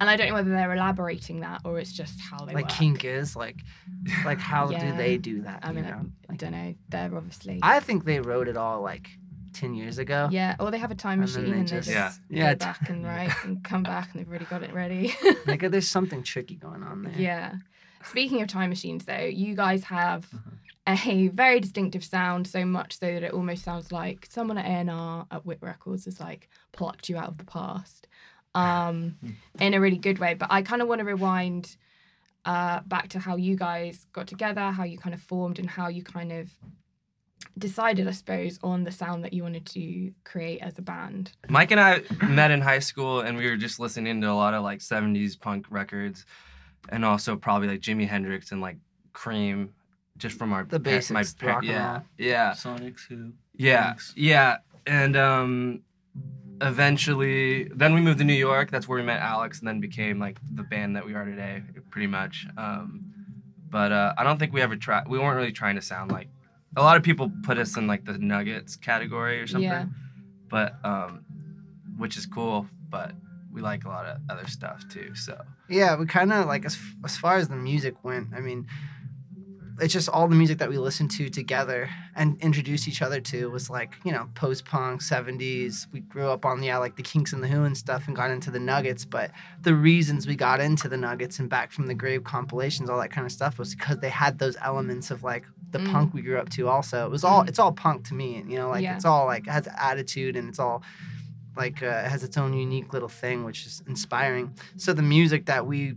And 0.00 0.10
I 0.10 0.16
don't 0.16 0.28
know 0.28 0.34
whether 0.34 0.50
they're 0.50 0.72
elaborating 0.74 1.40
that 1.40 1.60
or 1.64 1.78
it's 1.78 1.92
just 1.92 2.18
how 2.20 2.44
they 2.44 2.52
like 2.54 2.64
work. 2.66 2.72
kink 2.74 3.04
is 3.04 3.36
like 3.36 3.58
like 4.24 4.38
how 4.38 4.70
Yeah. 4.70 4.90
do 4.90 4.96
they 4.96 5.16
do 5.18 5.42
that 5.42 5.60
I 5.62 5.68
you 5.68 5.74
mean, 5.74 5.84
know? 5.84 6.04
I, 6.28 6.32
I 6.32 6.36
don't 6.36 6.52
know. 6.52 6.74
They're 6.88 7.16
obviously. 7.16 7.60
I 7.62 7.80
think 7.80 8.04
they 8.04 8.20
wrote 8.20 8.48
it 8.48 8.56
all 8.56 8.80
like 8.82 9.08
10 9.52 9.74
years 9.74 9.98
ago 9.98 10.28
yeah, 10.32 10.56
or 10.58 10.72
they 10.72 10.78
have 10.78 10.90
a 10.90 10.96
time 10.96 11.20
And 11.22 11.30
machine 11.32 11.44
they 11.52 11.58
and 11.60 11.68
they 11.68 11.76
just- 11.76 11.88
just, 11.88 12.20
Yeah. 12.28 12.44
Yeah, 12.46 12.54
go 12.54 12.58
t- 12.58 12.64
back 12.64 12.90
and 12.90 13.04
write 13.10 13.32
and 13.44 13.62
come 13.62 13.82
back 13.84 14.10
and 14.12 14.20
they've 14.20 14.28
already 14.28 14.46
got 14.46 14.62
it 14.64 14.72
ready. 14.74 15.14
like 15.46 15.60
there's 15.70 15.88
something 15.98 16.22
tricky 16.24 16.56
going 16.56 16.82
on 16.82 17.02
there 17.02 17.14
Yeah. 17.16 17.54
Speaking 18.04 18.42
of 18.42 18.48
time 18.48 18.68
machines, 18.68 19.04
though, 19.06 19.16
you 19.24 19.54
guys 19.54 19.84
have 19.84 20.28
Mm-hmm. 20.86 21.08
a 21.10 21.28
very 21.28 21.60
distinctive 21.60 22.04
sound, 22.04 22.46
so 22.46 22.66
much 22.66 22.98
so 22.98 23.06
that 23.06 23.22
it 23.22 23.32
almost 23.32 23.64
sounds 23.64 23.90
like 23.90 24.26
someone 24.28 24.58
at 24.58 24.66
A&R 24.86 25.26
at 25.30 25.46
Wick 25.46 25.60
Records 25.62 26.04
has 26.04 26.20
like 26.20 26.50
plucked 26.72 27.08
you 27.08 27.16
out 27.16 27.28
of 27.28 27.38
the 27.38 27.44
past, 27.44 28.06
um, 28.54 29.16
in 29.60 29.74
a 29.74 29.80
really 29.80 29.98
good 29.98 30.18
way. 30.18 30.34
But 30.34 30.48
I 30.50 30.62
kind 30.62 30.82
of 30.82 30.88
want 30.88 31.00
to 31.00 31.04
rewind 31.04 31.76
uh, 32.44 32.80
back 32.86 33.08
to 33.10 33.18
how 33.18 33.36
you 33.36 33.56
guys 33.56 34.06
got 34.12 34.26
together, 34.26 34.70
how 34.70 34.84
you 34.84 34.98
kind 34.98 35.14
of 35.14 35.20
formed, 35.20 35.58
and 35.58 35.68
how 35.68 35.88
you 35.88 36.02
kind 36.02 36.32
of 36.32 36.50
decided, 37.58 38.08
I 38.08 38.10
suppose, 38.12 38.58
on 38.62 38.84
the 38.84 38.90
sound 38.92 39.24
that 39.24 39.32
you 39.32 39.42
wanted 39.42 39.66
to 39.66 40.12
create 40.24 40.60
as 40.60 40.78
a 40.78 40.82
band. 40.82 41.32
Mike 41.48 41.70
and 41.70 41.80
I 41.80 42.02
met 42.28 42.50
in 42.50 42.60
high 42.60 42.78
school, 42.80 43.20
and 43.20 43.36
we 43.36 43.48
were 43.48 43.56
just 43.56 43.78
listening 43.80 44.20
to 44.20 44.30
a 44.30 44.34
lot 44.34 44.54
of 44.54 44.62
like 44.62 44.80
'70s 44.80 45.38
punk 45.38 45.66
records, 45.70 46.26
and 46.90 47.04
also 47.04 47.36
probably 47.36 47.68
like 47.68 47.80
Jimi 47.80 48.06
Hendrix 48.08 48.52
and 48.52 48.60
like 48.60 48.76
Cream, 49.12 49.72
just 50.18 50.36
from 50.38 50.52
our 50.52 50.64
The 50.64 50.78
pa- 50.80 50.84
basics, 50.84 51.10
My 51.42 51.46
rock 51.48 51.64
yeah, 51.64 52.00
yeah, 52.18 52.50
Sonics 52.52 53.06
who? 53.08 53.32
yeah, 53.56 53.86
Thanks. 53.88 54.12
yeah, 54.16 54.56
and 54.86 55.16
um, 55.16 55.80
eventually, 56.60 57.64
then 57.74 57.94
we 57.94 58.00
moved 58.00 58.18
to 58.18 58.24
New 58.24 58.32
York. 58.34 58.70
That's 58.70 58.88
where 58.88 58.98
we 58.98 59.04
met 59.04 59.20
Alex, 59.20 59.58
and 59.60 59.68
then 59.68 59.80
became 59.80 60.18
like 60.18 60.38
the 60.54 60.62
band 60.62 60.96
that 60.96 61.04
we 61.06 61.14
are 61.14 61.24
today, 61.24 61.62
pretty 61.90 62.06
much. 62.06 62.46
Um, 62.56 63.04
but 63.70 63.92
uh, 63.92 64.14
I 64.16 64.24
don't 64.24 64.38
think 64.38 64.52
we 64.52 64.60
ever 64.62 64.76
tried. 64.76 65.08
We 65.08 65.18
weren't 65.18 65.36
really 65.36 65.52
trying 65.52 65.76
to 65.76 65.82
sound 65.82 66.12
like. 66.12 66.28
A 66.76 66.82
lot 66.82 66.96
of 66.96 67.04
people 67.04 67.30
put 67.44 67.56
us 67.56 67.76
in 67.76 67.86
like 67.86 68.04
the 68.04 68.18
Nuggets 68.18 68.74
category 68.74 69.40
or 69.40 69.46
something 69.46 69.62
Yeah. 69.70 69.86
but 70.48 70.74
um, 70.84 71.24
which 71.96 72.16
is 72.16 72.26
cool. 72.26 72.66
But 72.90 73.12
we 73.52 73.60
like 73.60 73.84
a 73.84 73.88
lot 73.88 74.06
of 74.06 74.18
other 74.28 74.48
stuff 74.48 74.88
too. 74.88 75.14
So 75.14 75.40
Yeah, 75.68 75.94
we 75.96 76.06
kind 76.06 76.32
of 76.32 76.46
like 76.46 76.64
as 76.64 76.76
as 77.04 77.16
far 77.16 77.36
as 77.36 77.48
the 77.48 77.54
music 77.56 78.02
went. 78.04 78.28
I 78.34 78.40
mean, 78.40 78.66
it's 79.80 79.92
just 79.92 80.08
all 80.08 80.28
the 80.28 80.36
music 80.36 80.58
that 80.58 80.68
we 80.68 80.78
listened 80.78 81.10
to 81.12 81.28
together 81.28 81.88
and 82.14 82.40
introduced 82.40 82.86
each 82.86 83.02
other 83.02 83.20
to 83.20 83.50
was 83.50 83.68
like 83.68 83.94
you 84.04 84.12
know 84.12 84.28
post 84.34 84.64
punk 84.64 85.00
'70s. 85.02 85.86
We 85.92 86.00
grew 86.00 86.28
up 86.28 86.44
on 86.44 86.62
yeah 86.62 86.78
like 86.78 86.96
the 86.96 87.02
Kinks 87.02 87.32
and 87.32 87.42
the 87.42 87.48
Who 87.48 87.64
and 87.64 87.76
stuff, 87.76 88.06
and 88.06 88.14
got 88.14 88.30
into 88.30 88.50
the 88.50 88.60
Nuggets. 88.60 89.04
But 89.04 89.30
the 89.62 89.74
reasons 89.74 90.26
we 90.26 90.36
got 90.36 90.60
into 90.60 90.88
the 90.88 90.96
Nuggets 90.96 91.38
and 91.38 91.48
Back 91.48 91.72
from 91.72 91.86
the 91.86 91.94
Grave 91.94 92.24
compilations, 92.24 92.88
all 92.88 93.00
that 93.00 93.10
kind 93.10 93.24
of 93.26 93.32
stuff, 93.32 93.58
was 93.58 93.74
because 93.74 93.98
they 93.98 94.10
had 94.10 94.38
those 94.38 94.56
elements 94.62 95.10
of 95.10 95.22
like 95.22 95.44
the 95.70 95.78
Mm. 95.80 95.90
punk 95.90 96.14
we 96.14 96.22
grew 96.22 96.38
up 96.38 96.50
to. 96.50 96.68
Also, 96.68 97.04
it 97.04 97.10
was 97.10 97.24
all 97.24 97.42
Mm. 97.44 97.48
it's 97.48 97.58
all 97.58 97.72
punk 97.72 98.04
to 98.08 98.14
me. 98.14 98.44
You 98.46 98.56
know, 98.58 98.68
like 98.68 98.82
Yeah. 98.82 98.94
it's 98.94 99.04
all 99.04 99.26
like 99.26 99.46
it 99.48 99.50
has 99.50 99.66
attitude 99.76 100.36
and 100.36 100.48
it's 100.48 100.60
all 100.60 100.84
like 101.56 101.82
uh, 101.82 101.86
it 102.04 102.10
has 102.10 102.22
its 102.24 102.36
own 102.36 102.52
unique 102.52 102.92
little 102.92 103.08
thing, 103.08 103.44
which 103.44 103.66
is 103.66 103.82
inspiring. 103.88 104.54
So 104.76 104.92
the 104.92 105.02
music 105.02 105.46
that 105.46 105.66
we 105.66 105.94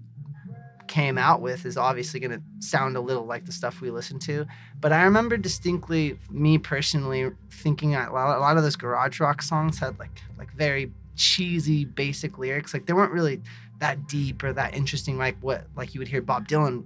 came 0.87 1.17
out 1.17 1.41
with 1.41 1.65
is 1.65 1.77
obviously 1.77 2.19
going 2.19 2.31
to 2.31 2.41
sound 2.59 2.95
a 2.95 3.01
little 3.01 3.25
like 3.25 3.45
the 3.45 3.51
stuff 3.51 3.81
we 3.81 3.91
listen 3.91 4.19
to. 4.19 4.45
But 4.79 4.93
I 4.93 5.03
remember 5.03 5.37
distinctly, 5.37 6.17
me 6.29 6.57
personally, 6.57 7.31
thinking 7.51 7.95
a 7.95 8.11
lot, 8.11 8.37
a 8.37 8.39
lot 8.39 8.57
of 8.57 8.63
those 8.63 8.75
garage 8.75 9.19
rock 9.19 9.41
songs 9.41 9.79
had 9.79 9.99
like 9.99 10.21
like 10.37 10.51
very 10.53 10.91
cheesy, 11.15 11.85
basic 11.85 12.37
lyrics. 12.37 12.73
Like 12.73 12.85
they 12.85 12.93
weren't 12.93 13.11
really 13.11 13.41
that 13.79 14.07
deep 14.07 14.43
or 14.43 14.53
that 14.53 14.75
interesting, 14.75 15.17
like 15.17 15.37
what 15.41 15.65
like 15.75 15.93
you 15.93 15.99
would 15.99 16.07
hear 16.07 16.21
Bob 16.21 16.47
Dylan 16.47 16.85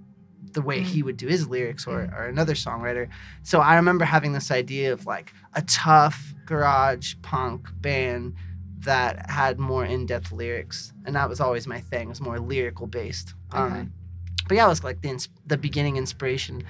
the 0.53 0.61
way 0.61 0.81
he 0.81 1.01
mm. 1.01 1.05
would 1.05 1.17
do 1.17 1.27
his 1.27 1.47
lyrics 1.47 1.87
or, 1.87 2.07
mm. 2.07 2.17
or 2.17 2.25
another 2.25 2.53
songwriter. 2.53 3.07
So 3.43 3.59
I 3.59 3.75
remember 3.75 4.05
having 4.05 4.33
this 4.33 4.51
idea 4.51 4.91
of 4.93 5.05
like 5.05 5.33
a 5.53 5.61
tough 5.61 6.33
garage 6.45 7.15
punk 7.21 7.69
band 7.81 8.35
that 8.83 9.29
had 9.29 9.59
more 9.59 9.85
in-depth 9.85 10.31
lyrics 10.31 10.93
and 11.05 11.15
that 11.15 11.27
was 11.29 11.39
always 11.39 11.67
my 11.67 11.79
thing 11.79 12.03
it 12.07 12.09
was 12.09 12.21
more 12.21 12.39
lyrical 12.39 12.87
based 12.87 13.33
Okay. 13.53 13.61
um 13.63 13.93
but 14.47 14.55
yeah 14.57 14.65
it 14.65 14.69
was 14.69 14.83
like 14.83 15.01
the, 15.01 15.09
ins- 15.09 15.29
the 15.45 15.57
beginning 15.57 15.97
inspiration 15.97 16.63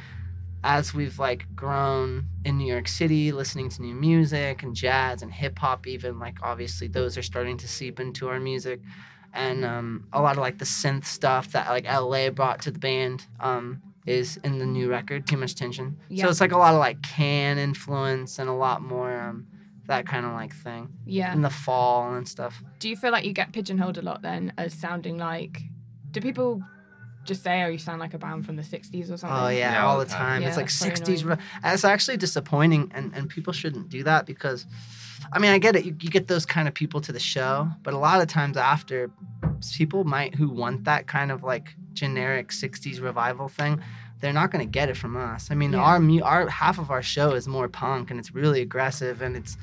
as 0.63 0.93
we've 0.93 1.17
like 1.17 1.45
grown 1.55 2.25
in 2.45 2.57
new 2.57 2.71
york 2.71 2.87
city 2.87 3.31
listening 3.31 3.69
to 3.69 3.81
new 3.81 3.95
music 3.95 4.61
and 4.63 4.75
jazz 4.75 5.21
and 5.23 5.31
hip-hop 5.33 5.87
even 5.87 6.19
like 6.19 6.37
obviously 6.43 6.87
those 6.87 7.17
are 7.17 7.23
starting 7.23 7.57
to 7.57 7.67
seep 7.67 7.99
into 7.99 8.27
our 8.27 8.39
music 8.39 8.79
and 9.33 9.63
um, 9.63 10.05
a 10.11 10.21
lot 10.21 10.33
of 10.33 10.39
like 10.41 10.57
the 10.57 10.65
synth 10.65 11.05
stuff 11.05 11.51
that 11.53 11.69
like 11.69 11.85
la 11.85 12.29
brought 12.29 12.61
to 12.61 12.69
the 12.71 12.79
band 12.79 13.25
um, 13.39 13.81
is 14.05 14.37
in 14.43 14.59
the 14.59 14.65
new 14.65 14.89
record 14.89 15.25
too 15.25 15.37
much 15.37 15.55
tension 15.55 15.97
Yeah. 16.09 16.25
so 16.25 16.29
it's 16.29 16.41
like 16.41 16.51
a 16.51 16.57
lot 16.57 16.73
of 16.73 16.79
like 16.79 17.01
can 17.01 17.57
influence 17.57 18.37
and 18.39 18.49
a 18.49 18.53
lot 18.53 18.81
more 18.81 19.13
um, 19.19 19.47
that 19.93 20.05
kind 20.07 20.25
of 20.25 20.33
like 20.33 20.53
thing 20.55 20.83
Yeah. 21.05 21.33
in 21.33 21.41
the 21.41 21.49
fall 21.49 22.13
and 22.17 22.27
stuff. 22.27 22.53
Do 22.79 22.87
you 22.89 22.95
feel 22.95 23.11
like 23.11 23.25
you 23.25 23.33
get 23.33 23.51
pigeonholed 23.53 23.97
a 23.97 24.01
lot 24.01 24.21
then 24.21 24.53
as 24.57 24.73
sounding 24.73 25.17
like? 25.17 25.61
Do 26.11 26.19
people 26.21 26.61
just 27.23 27.43
say, 27.43 27.61
"Oh, 27.63 27.67
you 27.67 27.77
sound 27.77 27.99
like 27.99 28.13
a 28.13 28.17
band 28.25 28.45
from 28.47 28.55
the 28.55 28.63
'60s" 28.63 29.11
or 29.11 29.17
something? 29.17 29.37
Oh 29.39 29.49
yeah, 29.49 29.73
Yeah, 29.73 29.83
all 29.85 29.91
all 29.93 29.99
the 29.99 30.05
the 30.05 30.11
time. 30.11 30.41
time. 30.41 30.43
It's 30.47 30.57
like 30.57 30.69
'60s. 30.69 31.23
Re- 31.23 31.37
it's 31.63 31.85
actually 31.85 32.17
disappointing, 32.17 32.91
and 32.95 33.13
and 33.15 33.29
people 33.29 33.53
shouldn't 33.53 33.89
do 33.89 34.01
that 34.09 34.25
because, 34.25 34.65
I 35.33 35.37
mean, 35.39 35.51
I 35.51 35.59
get 35.59 35.75
it. 35.75 35.85
You, 35.85 35.95
you 36.01 36.09
get 36.09 36.27
those 36.27 36.45
kind 36.55 36.67
of 36.67 36.73
people 36.73 36.99
to 37.01 37.11
the 37.11 37.19
show, 37.19 37.69
but 37.83 37.93
a 37.93 37.97
lot 38.07 38.21
of 38.21 38.27
times 38.27 38.57
after, 38.57 39.11
people 39.77 40.03
might 40.03 40.35
who 40.39 40.47
want 40.49 40.83
that 40.85 41.05
kind 41.07 41.31
of 41.31 41.43
like 41.43 41.75
generic 41.93 42.47
'60s 42.49 43.01
revival 43.01 43.47
thing. 43.49 43.81
They're 44.19 44.33
not 44.41 44.51
going 44.51 44.63
to 44.67 44.71
get 44.79 44.87
it 44.89 44.97
from 44.97 45.15
us. 45.17 45.49
I 45.51 45.55
mean, 45.55 45.73
Yeah. 45.73 45.79
our 45.87 45.99
mu- 45.99 46.23
our 46.23 46.47
half 46.49 46.77
of 46.79 46.91
our 46.91 47.01
show 47.15 47.31
is 47.39 47.47
more 47.47 47.67
punk, 47.67 48.09
and 48.11 48.19
it's 48.19 48.31
really 48.41 48.61
aggressive, 48.61 49.21
and 49.25 49.35
it's 49.35 49.57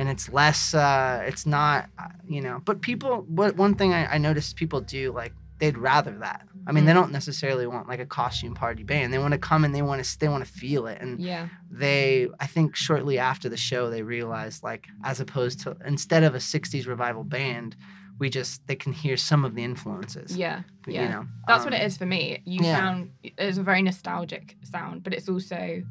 and 0.00 0.08
it's 0.08 0.28
less. 0.32 0.74
Uh, 0.74 1.22
it's 1.26 1.44
not, 1.46 1.88
uh, 1.98 2.08
you 2.28 2.40
know. 2.40 2.60
But 2.64 2.80
people, 2.80 3.24
what 3.28 3.56
one 3.56 3.74
thing 3.74 3.92
I, 3.92 4.14
I 4.14 4.18
noticed 4.18 4.56
people 4.56 4.80
do 4.80 5.12
like 5.12 5.32
they'd 5.58 5.76
rather 5.78 6.16
that. 6.18 6.46
I 6.66 6.72
mean, 6.72 6.84
they 6.86 6.92
Mm. 6.92 7.00
don't 7.00 7.12
necessarily 7.12 7.66
want 7.66 7.86
like 7.88 8.00
a 8.00 8.06
costume 8.06 8.54
party 8.54 8.82
band. 8.82 9.12
They 9.12 9.18
want 9.18 9.32
to 9.32 9.38
come 9.38 9.62
and 9.64 9.74
they 9.74 9.82
want 9.82 10.02
to 10.04 10.18
they 10.18 10.28
want 10.28 10.44
to 10.44 10.50
feel 10.50 10.86
it. 10.86 10.98
And 11.02 11.20
Yeah. 11.20 11.48
they, 11.70 12.28
I 12.40 12.46
think, 12.46 12.76
shortly 12.76 13.18
after 13.18 13.48
the 13.50 13.56
show, 13.58 13.90
they 13.90 14.02
realized 14.02 14.62
like 14.62 14.88
as 15.04 15.20
opposed 15.20 15.60
to 15.60 15.76
instead 15.84 16.22
of 16.24 16.34
a 16.34 16.38
'60s 16.40 16.86
revival 16.86 17.24
band, 17.24 17.76
we 18.18 18.30
just 18.30 18.66
they 18.68 18.76
can 18.76 18.92
hear 18.92 19.16
some 19.16 19.44
of 19.44 19.54
the 19.54 19.62
influences. 19.64 20.36
Yeah. 20.36 20.62
You 20.86 20.94
Yeah. 20.94 21.08
know, 21.08 21.26
That's 21.46 21.64
what 21.64 21.74
um, 21.74 21.80
it 21.80 21.84
is 21.84 21.96
for 21.98 22.06
me. 22.06 22.42
You 22.46 22.60
yeah. 22.64 22.76
sound 22.78 23.10
it's 23.22 23.58
a 23.58 23.62
very 23.62 23.82
nostalgic 23.82 24.56
sound, 24.62 25.02
but 25.04 25.12
it's 25.12 25.28
also 25.28 25.82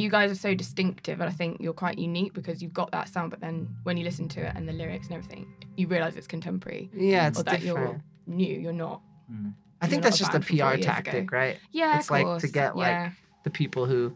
you 0.00 0.10
guys 0.10 0.30
are 0.30 0.36
so 0.36 0.54
distinctive 0.54 1.20
and 1.20 1.28
I 1.28 1.32
think 1.32 1.60
you're 1.60 1.72
quite 1.72 1.98
unique 1.98 2.32
because 2.32 2.62
you've 2.62 2.72
got 2.72 2.90
that 2.92 3.08
sound, 3.08 3.30
but 3.30 3.40
then 3.40 3.68
when 3.84 3.96
you 3.96 4.04
listen 4.04 4.28
to 4.30 4.46
it 4.46 4.52
and 4.56 4.68
the 4.68 4.72
lyrics 4.72 5.06
and 5.06 5.16
everything, 5.16 5.52
you 5.76 5.86
realise 5.86 6.16
it's 6.16 6.26
contemporary. 6.26 6.90
Yeah, 6.94 7.28
it's 7.28 7.40
or 7.40 7.44
that 7.44 7.60
different. 7.60 8.02
you're 8.26 8.36
new. 8.36 8.58
You're 8.58 8.72
not. 8.72 9.02
I 9.80 9.86
think 9.86 10.02
that's 10.02 10.20
not 10.20 10.26
just 10.26 10.30
a 10.30 10.40
band 10.40 10.44
from 10.46 10.58
40 10.58 10.76
PR 10.76 10.82
tactic, 10.82 11.14
ago. 11.14 11.36
right? 11.36 11.58
Yeah, 11.72 11.98
it's 11.98 12.06
of 12.06 12.10
like 12.10 12.24
course. 12.24 12.42
to 12.42 12.48
get 12.48 12.76
like 12.76 12.88
yeah. 12.88 13.10
the 13.44 13.50
people 13.50 13.86
who, 13.86 14.14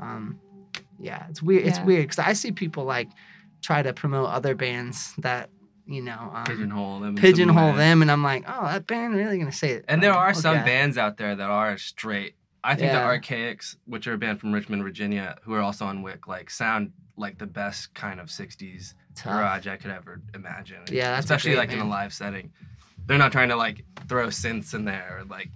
um, 0.00 0.40
yeah, 0.98 1.26
it's 1.28 1.42
weird. 1.42 1.66
It's 1.66 1.80
weird 1.80 2.04
because 2.04 2.18
I 2.18 2.32
see 2.32 2.52
people 2.52 2.84
like 2.84 3.08
try 3.60 3.82
to 3.82 3.92
promote 3.92 4.28
other 4.28 4.54
bands 4.54 5.14
that 5.18 5.50
you 5.86 6.00
know 6.00 6.30
um, 6.32 6.44
pigeonhole 6.44 7.00
them. 7.00 7.16
pigeonhole 7.16 7.74
them, 7.74 8.00
and 8.00 8.10
I'm 8.10 8.22
like, 8.22 8.44
oh, 8.48 8.66
that 8.66 8.86
band 8.86 9.14
really 9.14 9.38
gonna 9.38 9.52
say 9.52 9.72
it. 9.72 9.84
And 9.88 10.02
there 10.02 10.14
are 10.14 10.32
some 10.32 10.56
bands 10.64 10.96
out 10.96 11.18
there 11.18 11.34
that 11.34 11.50
are 11.50 11.76
straight. 11.76 12.34
I 12.64 12.74
think 12.74 12.92
Yeah. 12.92 13.00
the 13.00 13.04
Ar-Kaics, 13.04 13.76
which 13.84 14.06
are 14.06 14.14
a 14.14 14.18
band 14.18 14.40
from 14.40 14.52
Richmond, 14.52 14.82
Virginia, 14.82 15.36
who 15.42 15.52
are 15.54 15.60
also 15.60 15.84
on 15.86 16.02
Wick, 16.02 16.26
like 16.26 16.50
sound 16.50 16.92
like 17.16 17.38
the 17.38 17.46
best 17.46 17.94
kind 17.94 18.18
of 18.20 18.28
'60s 18.30 18.94
Tough. 19.14 19.32
garage 19.34 19.66
I 19.66 19.76
could 19.76 19.90
ever 19.90 20.20
imagine. 20.34 20.78
Yeah, 20.90 21.10
that's 21.12 21.26
especially 21.26 21.50
great 21.52 21.68
like 21.68 21.72
in 21.72 21.78
a 21.80 21.84
live 21.88 22.12
setting. 22.12 22.50
They're 23.06 23.18
not 23.18 23.32
trying 23.32 23.50
to 23.50 23.56
like 23.56 23.84
throw 24.08 24.28
synths 24.28 24.72
in 24.74 24.84
there 24.86 25.18
or 25.20 25.24
like 25.24 25.50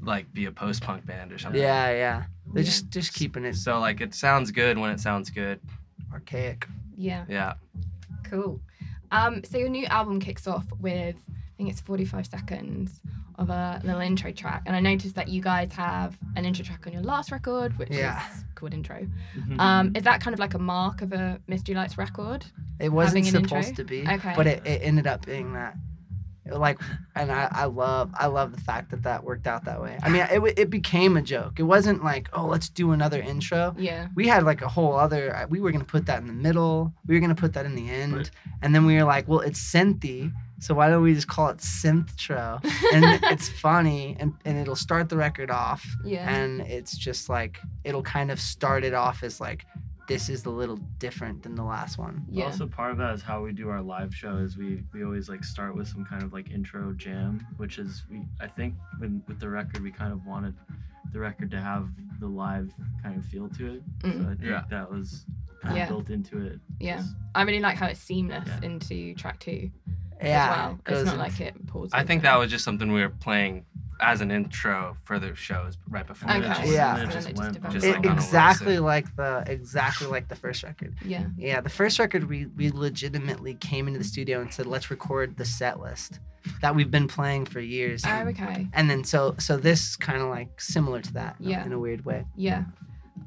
like 0.00 0.32
be 0.34 0.44
a 0.46 0.52
post 0.52 0.82
punk 0.82 1.06
band 1.06 1.32
or 1.32 1.38
something. 1.38 1.60
Yeah, 1.60 1.90
yeah. 1.90 2.24
They're 2.52 2.62
Yeah. 2.62 2.66
just 2.66 2.90
just 2.90 3.14
keeping 3.14 3.44
it 3.44 3.54
So 3.56 3.78
like 3.80 4.00
it 4.00 4.14
sounds 4.14 4.50
good 4.50 4.76
when 4.76 4.90
it 4.90 5.00
sounds 5.00 5.30
good. 5.30 5.60
archaic. 6.12 6.66
Yeah. 6.96 7.24
Yeah. 7.28 7.54
Cool. 8.24 8.60
Um, 9.10 9.42
so 9.44 9.56
your 9.58 9.68
new 9.70 9.86
album 9.86 10.20
kicks 10.20 10.46
off 10.46 10.66
with 10.78 11.16
I 11.16 11.32
think 11.62 11.72
it's 11.72 11.80
45 11.80 12.26
seconds 12.26 13.00
of 13.38 13.48
a 13.48 13.80
little 13.84 14.00
intro 14.00 14.32
track, 14.32 14.62
and 14.66 14.74
I 14.74 14.80
noticed 14.80 15.14
that 15.14 15.28
you 15.28 15.40
guys 15.40 15.72
have 15.74 16.18
an 16.36 16.44
intro 16.44 16.64
track 16.64 16.86
on 16.86 16.92
your 16.92 17.02
last 17.02 17.30
record, 17.30 17.78
which 17.78 17.90
Yeah. 17.90 18.20
is 18.34 18.44
called 18.56 18.74
Intro. 18.74 19.06
Mm-hmm. 19.36 19.60
Um, 19.60 19.92
is 19.94 20.02
that 20.02 20.20
kind 20.20 20.34
of 20.34 20.40
like 20.40 20.54
a 20.54 20.58
mark 20.58 21.02
of 21.02 21.12
a 21.12 21.40
Mystery 21.46 21.74
Lights 21.74 21.96
record? 21.96 22.44
It 22.80 22.88
wasn't 22.90 23.24
Having 23.26 23.44
supposed 23.48 23.68
intro? 23.70 23.84
to 23.84 23.88
be, 23.88 24.00
Okay. 24.08 24.32
but 24.36 24.46
it, 24.46 24.66
it 24.66 24.80
ended 24.82 25.06
up 25.06 25.24
being 25.24 25.52
that. 25.54 25.76
like 26.50 26.80
and 27.14 27.30
I, 27.30 27.48
I 27.52 27.64
love 27.66 28.10
i 28.18 28.26
love 28.26 28.50
the 28.52 28.60
fact 28.60 28.90
that 28.90 29.04
that 29.04 29.22
worked 29.22 29.46
out 29.46 29.64
that 29.66 29.80
way 29.80 29.96
i 30.02 30.08
mean 30.10 30.26
it, 30.28 30.58
it 30.58 30.70
became 30.70 31.16
a 31.16 31.22
joke 31.22 31.60
it 31.60 31.62
wasn't 31.62 32.02
like 32.02 32.28
oh 32.32 32.46
let's 32.46 32.68
do 32.68 32.90
another 32.90 33.20
intro 33.22 33.76
Yeah. 33.78 34.08
we 34.16 34.26
had 34.26 34.42
like 34.42 34.60
a 34.60 34.68
whole 34.68 34.94
other 34.96 35.46
we 35.48 35.60
were 35.60 35.70
going 35.70 35.84
to 35.84 35.92
put 35.96 36.04
that 36.06 36.20
in 36.20 36.26
the 36.26 36.32
middle 36.32 36.92
we 37.06 37.14
were 37.14 37.20
going 37.20 37.34
to 37.34 37.40
put 37.40 37.52
that 37.52 37.64
in 37.64 37.76
the 37.76 37.88
end 37.88 38.32
and 38.60 38.74
then 38.74 38.84
we 38.84 38.96
were 38.96 39.04
like 39.04 39.28
well 39.28 39.38
it's 39.38 39.60
synthy 39.60 40.32
so 40.64 40.74
why 40.74 40.88
don't 40.88 41.02
we 41.02 41.12
just 41.12 41.26
call 41.28 41.48
it 41.48 41.58
synthtro 41.58 42.62
and 42.94 43.20
it's 43.32 43.48
funny 43.48 44.16
and, 44.20 44.32
and 44.44 44.56
it'll 44.58 44.76
start 44.76 45.08
the 45.08 45.16
record 45.16 45.50
off 45.50 45.84
Yeah. 46.04 46.28
and 46.32 46.60
it's 46.62 46.96
just 46.96 47.28
like 47.28 47.58
it'll 47.84 48.02
kind 48.16 48.30
of 48.30 48.38
start 48.40 48.84
it 48.84 48.94
off 48.94 49.22
as 49.24 49.40
like 49.40 49.66
this 50.08 50.28
is 50.28 50.44
a 50.46 50.50
little 50.50 50.78
different 50.98 51.42
than 51.42 51.54
the 51.54 51.64
last 51.64 51.98
one 51.98 52.24
Yeah. 52.28 52.44
Also, 52.46 52.66
part 52.66 52.90
of 52.92 52.98
that 52.98 53.14
is 53.14 53.22
how 53.22 53.42
we 53.42 53.52
do 53.52 53.68
our 53.70 53.80
live 53.80 54.12
show. 54.14 54.36
Is 54.36 54.56
we 54.58 54.82
we 54.92 55.04
always 55.04 55.28
like 55.28 55.42
start 55.44 55.74
with 55.76 55.88
some 55.88 56.04
kind 56.04 56.22
of 56.24 56.32
like 56.32 56.50
intro 56.50 56.92
jam, 56.92 57.46
which 57.56 57.78
is 57.78 58.02
we 58.10 58.22
I 58.40 58.48
think 58.48 58.74
when 58.98 59.22
with 59.28 59.38
the 59.40 59.48
record 59.48 59.80
we 59.82 59.90
kind 59.92 60.12
of 60.12 60.26
wanted 60.26 60.54
the 61.12 61.20
record 61.20 61.50
to 61.52 61.60
have 61.60 61.88
the 62.18 62.26
live 62.26 62.68
kind 63.02 63.16
of 63.16 63.24
feel 63.26 63.48
to 63.50 63.74
it. 63.74 63.82
So 64.02 64.08
Mm. 64.08 64.24
I 64.26 64.34
think 64.34 64.50
Yeah. 64.50 64.64
that 64.70 64.90
was 64.90 65.24
kind 65.62 65.76
Yeah. 65.76 65.84
of 65.84 65.88
built 65.90 66.10
into 66.10 66.36
it. 66.46 66.58
Yeah. 66.80 66.96
Just- 66.98 67.14
I 67.36 67.42
really 67.42 67.60
like 67.60 67.76
how 67.76 67.86
it's 67.86 68.00
seamless 68.00 68.46
Yeah. 68.48 68.68
into 68.68 69.14
track 69.14 69.38
two 69.38 69.70
yeah 70.24 70.74
as 70.86 70.92
well. 70.92 71.00
It's 71.00 71.06
not 71.06 71.18
like 71.18 71.40
it 71.40 71.66
pauses. 71.66 71.92
I 71.92 72.04
think 72.04 72.22
that 72.22 72.36
was 72.38 72.50
just 72.50 72.64
something 72.64 72.92
we 72.92 73.00
were 73.02 73.08
playing 73.10 73.64
as 74.00 74.20
an 74.20 74.30
intro 74.32 74.96
for 75.04 75.18
the 75.20 75.32
shows 75.36 75.78
right 75.88 76.06
before. 76.06 76.28
Okay. 76.30 76.40
it 76.40 76.48
just- 76.48 76.72
Yeah. 76.72 76.92
and 76.94 77.02
And 77.02 77.10
it 77.10 77.14
just 77.14 77.28
it 77.28 77.30
just 77.32 77.42
went 77.42 77.54
developed. 77.54 77.74
Just 77.74 77.86
It- 77.86 77.96
like 77.96 78.06
on 78.06 78.12
exactly 78.14 78.78
like 78.80 79.14
the 79.16 79.44
exactly 79.46 80.06
like 80.08 80.28
the 80.28 80.34
first 80.34 80.62
record 80.64 80.94
Yeah. 81.04 81.26
Yeah, 81.36 81.60
the 81.60 81.68
first 81.70 81.98
record 81.98 82.28
we 82.28 82.46
we 82.46 82.70
legitimately 82.70 83.54
came 83.54 83.86
into 83.86 83.98
the 83.98 84.04
studio 84.04 84.40
and 84.40 84.52
said 84.52 84.66
let's 84.66 84.90
record 84.90 85.36
the 85.36 85.44
set 85.44 85.78
list 85.80 86.18
that 86.60 86.74
we've 86.74 86.90
been 86.90 87.06
playing 87.06 87.46
for 87.46 87.60
years. 87.60 88.02
Oh, 88.04 88.26
okay. 88.28 88.66
And 88.72 88.90
then 88.90 89.04
so 89.04 89.36
so 89.38 89.56
this 89.56 89.94
kind 89.94 90.20
of 90.20 90.28
like 90.28 90.60
similar 90.60 91.00
to 91.00 91.12
that 91.12 91.36
in 91.38 91.46
a- 91.46 91.50
Yeah. 91.50 91.64
in 91.64 91.72
a 91.72 91.78
weird 91.78 92.04
way. 92.04 92.24
Yeah. 92.34 92.64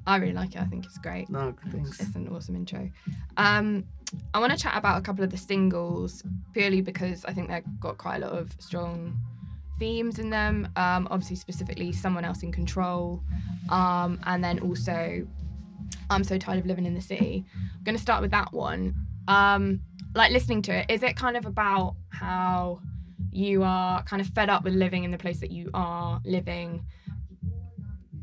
I 0.08 0.18
really 0.18 0.34
like 0.34 0.56
it. 0.56 0.62
I 0.62 0.66
think 0.66 0.86
it's 0.86 0.98
great. 0.98 1.30
No, 1.30 1.56
thanks. 1.72 2.00
It's 2.02 2.16
an 2.16 2.28
awesome 2.28 2.56
intro. 2.58 2.91
Um, 3.38 3.86
I 4.34 4.39
want 4.39 4.51
to 4.51 4.58
chat 4.58 4.78
about 4.78 4.97
a 4.97 5.01
couple 5.01 5.24
of 5.24 5.32
the 5.32 5.38
singles 5.38 6.24
purely 6.53 6.82
because 6.82 7.26
I 7.26 7.34
think 7.34 7.49
they've 7.49 7.64
got 7.80 7.97
quite 7.97 8.18
a 8.18 8.20
lot 8.20 8.34
of 8.34 8.51
strong 8.60 9.18
themes 9.80 10.20
in 10.20 10.30
them. 10.30 10.70
Um, 10.76 11.08
obviously, 11.12 11.36
specifically, 11.36 11.91
Someone 11.91 12.26
Else 12.26 12.43
in 12.43 12.51
Control. 12.51 13.22
Um, 13.70 14.20
and 14.26 14.43
then 14.43 14.60
also, 14.60 15.26
I'm 16.10 16.24
So 16.24 16.38
Tired 16.38 16.60
of 16.60 16.66
Living 16.66 16.86
in 16.86 16.93
the 16.93 17.01
City. 17.01 17.45
I'm 17.56 17.84
going 17.84 17.95
to 17.95 18.01
start 18.01 18.22
with 18.22 18.32
that 18.32 18.53
one. 18.53 18.93
Um, 19.28 19.82
like 20.14 20.32
listening 20.32 20.62
to 20.64 20.74
it, 20.74 20.86
is 20.89 21.03
it 21.03 21.16
kind 21.16 21.36
of 21.36 21.45
about 21.45 21.95
how 22.10 22.80
you 23.32 23.64
are 23.64 24.01
kind 24.03 24.22
of 24.22 24.28
fed 24.30 24.49
up 24.49 24.64
with 24.64 24.74
living 24.74 25.03
in 25.03 25.12
the 25.12 25.18
place 25.18 25.39
that 25.39 25.51
you 25.51 25.70
are 25.74 26.22
living? 26.26 26.86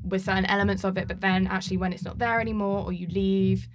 with 0.05 0.25
certain 0.25 0.45
elements 0.47 0.85
of 0.85 0.99
it, 0.99 1.09
but 1.09 1.21
then 1.21 1.47
actually 1.47 1.77
when 1.77 1.93
it's 1.93 2.05
not 2.05 2.19
there 2.19 2.41
anymore 2.41 2.85
or 2.85 2.93
you 2.93 3.07
leave, 3.09 3.69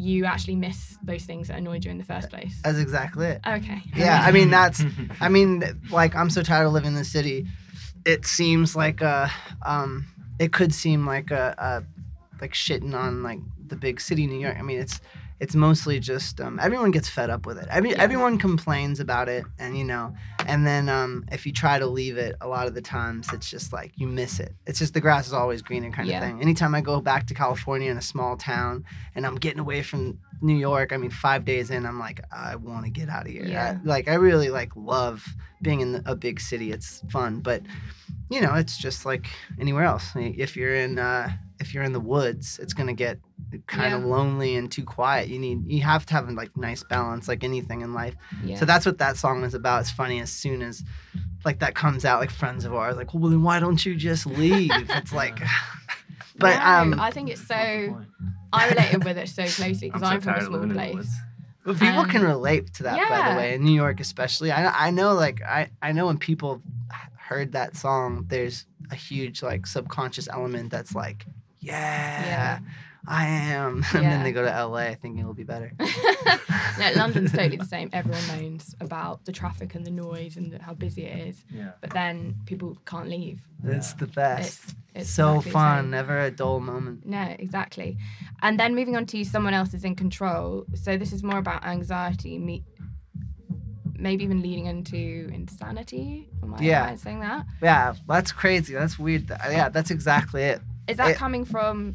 you 0.00 0.24
actually 0.24 0.56
miss 0.56 0.96
those 1.02 1.24
things 1.24 1.48
that 1.48 1.58
annoyed 1.58 1.84
you 1.84 1.90
in 1.90 1.98
the 1.98 2.04
first 2.04 2.30
place. 2.30 2.60
That's 2.64 2.78
exactly 2.78 3.26
it. 3.26 3.40
Okay. 3.46 3.82
Yeah, 3.94 4.22
I 4.24 4.32
mean 4.32 4.50
that's 4.50 4.82
I 5.20 5.28
mean 5.28 5.62
like 5.90 6.16
I'm 6.16 6.30
so 6.30 6.42
tired 6.42 6.66
of 6.66 6.72
living 6.72 6.88
in 6.88 6.94
the 6.94 7.04
city. 7.04 7.46
It 8.06 8.24
seems 8.26 8.74
like 8.74 9.02
a 9.02 9.30
um 9.64 10.06
it 10.38 10.52
could 10.52 10.72
seem 10.72 11.06
like 11.06 11.30
a, 11.30 11.54
a 11.58 11.84
like 12.40 12.54
shitting 12.54 12.94
on 12.94 13.22
like 13.22 13.40
the 13.66 13.76
big 13.76 14.00
city 14.00 14.26
New 14.26 14.40
York. 14.40 14.56
I 14.58 14.62
mean 14.62 14.80
it's 14.80 15.00
it's 15.40 15.54
mostly 15.54 15.98
just 15.98 16.40
um, 16.40 16.60
everyone 16.60 16.90
gets 16.90 17.08
fed 17.08 17.30
up 17.30 17.46
with 17.46 17.56
it. 17.58 17.66
Every, 17.70 17.90
Yeah. 17.90 18.02
Everyone 18.02 18.36
complains 18.38 19.00
about 19.00 19.28
it, 19.28 19.44
and 19.58 19.76
you 19.76 19.84
know, 19.84 20.14
and 20.46 20.66
then 20.66 20.88
um, 20.88 21.24
if 21.32 21.46
you 21.46 21.52
try 21.52 21.78
to 21.78 21.86
leave 21.86 22.16
it, 22.18 22.36
a 22.40 22.46
lot 22.48 22.66
of 22.66 22.74
the 22.74 22.82
times 22.82 23.32
it's 23.32 23.48
just 23.50 23.72
like 23.72 23.92
you 23.96 24.06
miss 24.06 24.38
it. 24.38 24.54
It's 24.66 24.78
just 24.78 24.92
the 24.94 25.00
grass 25.00 25.26
is 25.26 25.32
always 25.32 25.62
greener 25.62 25.90
kind 25.90 26.08
Yeah. 26.08 26.18
of 26.18 26.24
thing. 26.24 26.40
Anytime 26.42 26.74
I 26.74 26.80
go 26.82 27.00
back 27.00 27.26
to 27.28 27.34
California 27.34 27.90
in 27.90 27.96
a 27.96 28.02
small 28.02 28.36
town 28.36 28.84
and 29.14 29.26
I'm 29.26 29.36
getting 29.36 29.60
away 29.60 29.82
from 29.82 30.18
New 30.42 30.56
York, 30.56 30.92
I 30.92 30.96
mean, 30.96 31.10
five 31.10 31.44
days 31.44 31.70
in, 31.70 31.84
I'm 31.86 31.98
like, 31.98 32.20
I 32.32 32.56
want 32.56 32.84
to 32.84 32.90
get 32.90 33.08
out 33.08 33.26
of 33.26 33.32
here. 33.32 33.44
Yeah. 33.44 33.78
I, 33.82 33.86
like 33.86 34.08
I 34.08 34.14
really 34.14 34.50
like 34.50 34.74
love 34.76 35.24
being 35.62 35.80
in 35.80 36.02
a 36.06 36.14
big 36.14 36.38
city. 36.40 36.70
It's 36.72 37.02
fun, 37.10 37.40
but 37.40 37.62
you 38.30 38.40
know, 38.40 38.54
it's 38.54 38.76
just 38.78 39.04
like 39.04 39.26
anywhere 39.58 39.84
else. 39.84 40.12
If 40.14 40.56
you're 40.56 40.74
in 40.74 40.98
uh, 40.98 41.30
if 41.58 41.74
you're 41.74 41.82
in 41.82 41.92
the 41.92 42.00
woods, 42.00 42.58
it's 42.62 42.72
gonna 42.74 42.94
get 42.94 43.18
kind 43.66 43.94
of 43.94 44.04
lonely 44.04 44.56
and 44.56 44.70
too 44.70 44.84
quiet. 44.84 45.28
You 45.28 45.38
need 45.38 45.70
you 45.70 45.82
have 45.82 46.06
to 46.06 46.14
have 46.14 46.28
a 46.28 46.32
like 46.32 46.56
nice 46.56 46.82
balance, 46.84 47.28
like 47.28 47.44
anything 47.44 47.80
in 47.80 47.92
life. 47.94 48.14
Yeah. 48.44 48.56
So 48.56 48.64
that's 48.64 48.86
what 48.86 48.98
that 48.98 49.16
song 49.16 49.42
was 49.42 49.54
about. 49.54 49.80
It's 49.82 49.90
funny 49.90 50.20
as 50.20 50.30
soon 50.30 50.62
as 50.62 50.82
like 51.44 51.60
that 51.60 51.74
comes 51.74 52.04
out, 52.04 52.20
like 52.20 52.30
friends 52.30 52.64
of 52.64 52.74
ours, 52.74 52.96
like, 52.96 53.14
well, 53.14 53.30
then 53.30 53.42
why 53.42 53.60
don't 53.60 53.84
you 53.84 53.94
just 53.94 54.26
leave? 54.26 54.70
it's 54.90 55.12
like, 55.12 55.38
but 56.38 56.56
No, 56.56 56.64
um, 56.64 57.00
I 57.00 57.10
think 57.10 57.30
it's 57.30 57.46
so. 57.46 58.00
I 58.52 58.68
related 58.68 59.04
with 59.04 59.16
it 59.16 59.28
so 59.28 59.44
closely 59.46 59.88
because 59.88 60.02
I'm 60.02 60.14
I'm, 60.14 60.20
from 60.20 60.34
a 60.34 60.40
small 60.40 60.52
living 60.52 60.70
in 60.70 60.76
the 60.76 60.92
place. 60.92 61.14
But 61.64 61.78
people 61.78 62.04
can 62.04 62.22
Um, 62.22 62.26
relate 62.28 62.72
to 62.74 62.84
that, 62.84 63.08
by 63.08 63.30
the 63.30 63.36
way, 63.36 63.54
in 63.54 63.64
New 63.64 63.74
York 63.74 64.00
especially. 64.00 64.50
I 64.50 64.88
I 64.88 64.90
know 64.90 65.12
like 65.14 65.42
I 65.42 65.70
I 65.82 65.92
know 65.92 66.06
when 66.06 66.18
people 66.18 66.62
heard 67.16 67.52
that 67.52 67.76
song, 67.76 68.24
there's 68.28 68.66
a 68.90 68.96
huge 68.96 69.42
like 69.42 69.66
subconscious 69.66 70.26
element 70.28 70.70
that's 70.70 70.94
like, 70.96 71.26
yeah, 71.60 72.24
Yeah. 72.24 72.58
I 73.06 73.26
am, 73.26 73.84
and 73.94 74.04
then 74.04 74.22
they 74.22 74.32
go 74.32 74.42
to 74.44 74.66
LA 74.66 74.94
thinking 74.94 75.18
it'll 75.20 75.32
be 75.34 75.42
better. 75.44 75.72
no, 75.80 76.90
London's 76.96 77.32
totally 77.32 77.56
the 77.56 77.64
same. 77.64 77.88
Everyone 77.92 78.26
moans 78.28 78.74
about 78.80 79.24
the 79.24 79.32
traffic 79.32 79.74
and 79.74 79.86
the 79.86 79.90
noise 79.90 80.36
and 80.36 80.52
the, 80.52 80.62
how 80.62 80.74
busy 80.74 81.04
it 81.06 81.28
is, 81.28 81.44
Yeah. 81.50 81.70
but 81.80 81.90
then 81.90 82.36
people 82.46 82.76
can't 82.86 83.08
leave. 83.08 83.40
It's 83.64 83.94
the 83.94 84.06
best. 84.06 84.62
It's, 84.64 84.74
it's 84.94 85.10
so 85.10 85.30
exactly 85.36 85.52
fun, 85.52 85.90
never 85.90 86.20
a 86.20 86.30
dull 86.30 86.60
moment. 86.60 87.06
No, 87.06 87.34
exactly. 87.38 87.96
And 88.42 88.60
then 88.60 88.74
moving 88.74 88.96
on 88.96 89.06
to 89.06 89.24
someone 89.24 89.54
else 89.54 89.72
is 89.74 89.84
in 89.84 89.94
control. 89.96 90.66
So 90.74 90.96
this 90.96 91.12
is 91.12 91.22
more 91.22 91.38
about 91.38 91.64
anxiety, 91.64 92.38
me, 92.38 92.64
maybe 93.98 94.24
even 94.24 94.40
leading 94.42 94.66
into 94.66 95.28
insanity. 95.32 96.28
Am 96.42 96.54
I 96.54 96.60
Yeah. 96.60 96.82
right 96.84 96.92
in 96.92 96.98
saying 96.98 97.20
that? 97.20 97.46
Yeah, 97.62 97.94
that's 98.08 98.32
crazy. 98.32 98.74
That's 98.74 98.98
weird. 98.98 99.28
Yeah, 99.28 99.68
that's 99.68 99.90
exactly 99.90 100.42
it. 100.42 100.60
Is 100.88 100.96
that 100.96 101.10
It- 101.10 101.16
coming 101.16 101.44
from 101.44 101.94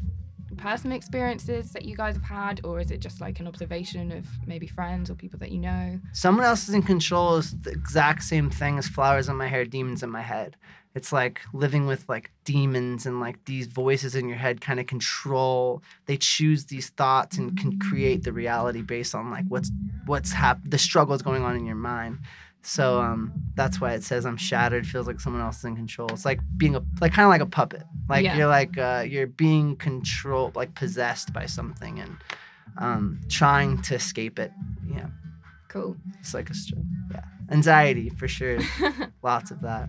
personal 0.56 0.96
experiences 0.96 1.72
that 1.72 1.84
you 1.84 1.96
guys 1.96 2.14
have 2.14 2.24
had, 2.24 2.60
or 2.64 2.80
is 2.80 2.90
it 2.90 3.00
just 3.00 3.20
like 3.20 3.40
an 3.40 3.46
observation 3.46 4.12
of 4.12 4.26
maybe 4.46 4.66
friends 4.66 5.10
or 5.10 5.14
people 5.14 5.38
that 5.38 5.52
you 5.52 5.58
know? 5.58 6.00
Someone 6.12 6.44
else 6.44 6.68
is 6.68 6.74
in 6.74 6.82
control 6.82 7.36
is 7.36 7.58
the 7.60 7.70
exact 7.70 8.22
same 8.22 8.50
thing 8.50 8.78
as 8.78 8.88
flowers 8.88 9.28
in 9.28 9.36
my 9.36 9.48
hair, 9.48 9.64
demons 9.64 10.02
in 10.02 10.10
my 10.10 10.22
head. 10.22 10.56
It's 10.96 11.12
like 11.12 11.42
living 11.52 11.86
with 11.86 12.08
like 12.08 12.30
demons 12.44 13.04
and 13.04 13.20
like 13.20 13.44
these 13.44 13.66
voices 13.66 14.14
in 14.14 14.28
your 14.28 14.38
head 14.38 14.62
kind 14.62 14.80
of 14.80 14.86
control. 14.86 15.82
They 16.06 16.16
choose 16.16 16.64
these 16.64 16.88
thoughts 16.88 17.36
and 17.36 17.54
can 17.58 17.78
create 17.78 18.24
the 18.24 18.32
reality 18.32 18.80
based 18.80 19.14
on 19.14 19.30
like 19.30 19.44
what's 19.48 19.70
what's 20.06 20.32
hap- 20.32 20.62
the 20.64 20.78
struggles 20.78 21.20
going 21.20 21.42
on 21.42 21.54
in 21.54 21.66
your 21.66 21.76
mind. 21.76 22.20
So 22.68 23.00
um, 23.00 23.32
that's 23.54 23.80
why 23.80 23.92
it 23.92 24.02
says 24.02 24.26
I'm 24.26 24.36
shattered. 24.36 24.88
Feels 24.88 25.06
like 25.06 25.20
someone 25.20 25.40
else 25.40 25.58
is 25.58 25.64
in 25.66 25.76
control. 25.76 26.08
It's 26.10 26.24
like 26.24 26.40
being 26.56 26.74
a 26.74 26.82
like 27.00 27.12
kind 27.12 27.24
of 27.24 27.30
like 27.30 27.40
a 27.40 27.46
puppet. 27.46 27.84
Like 28.08 28.24
Yeah. 28.24 28.36
you're 28.36 28.48
like 28.48 28.76
uh, 28.76 29.04
you're 29.08 29.28
being 29.28 29.76
controlled, 29.76 30.56
like 30.56 30.74
possessed 30.74 31.32
by 31.32 31.46
something 31.46 32.00
and 32.00 32.16
um, 32.78 33.20
trying 33.28 33.80
to 33.82 33.94
escape 33.94 34.40
it. 34.40 34.50
Yeah. 34.84 35.06
Cool. 35.68 35.96
It's 36.18 36.34
like 36.34 36.50
a 36.50 36.54
yeah, 37.12 37.20
anxiety 37.52 38.08
for 38.08 38.26
sure. 38.26 38.58
Lots 39.22 39.52
of 39.52 39.60
that. 39.60 39.88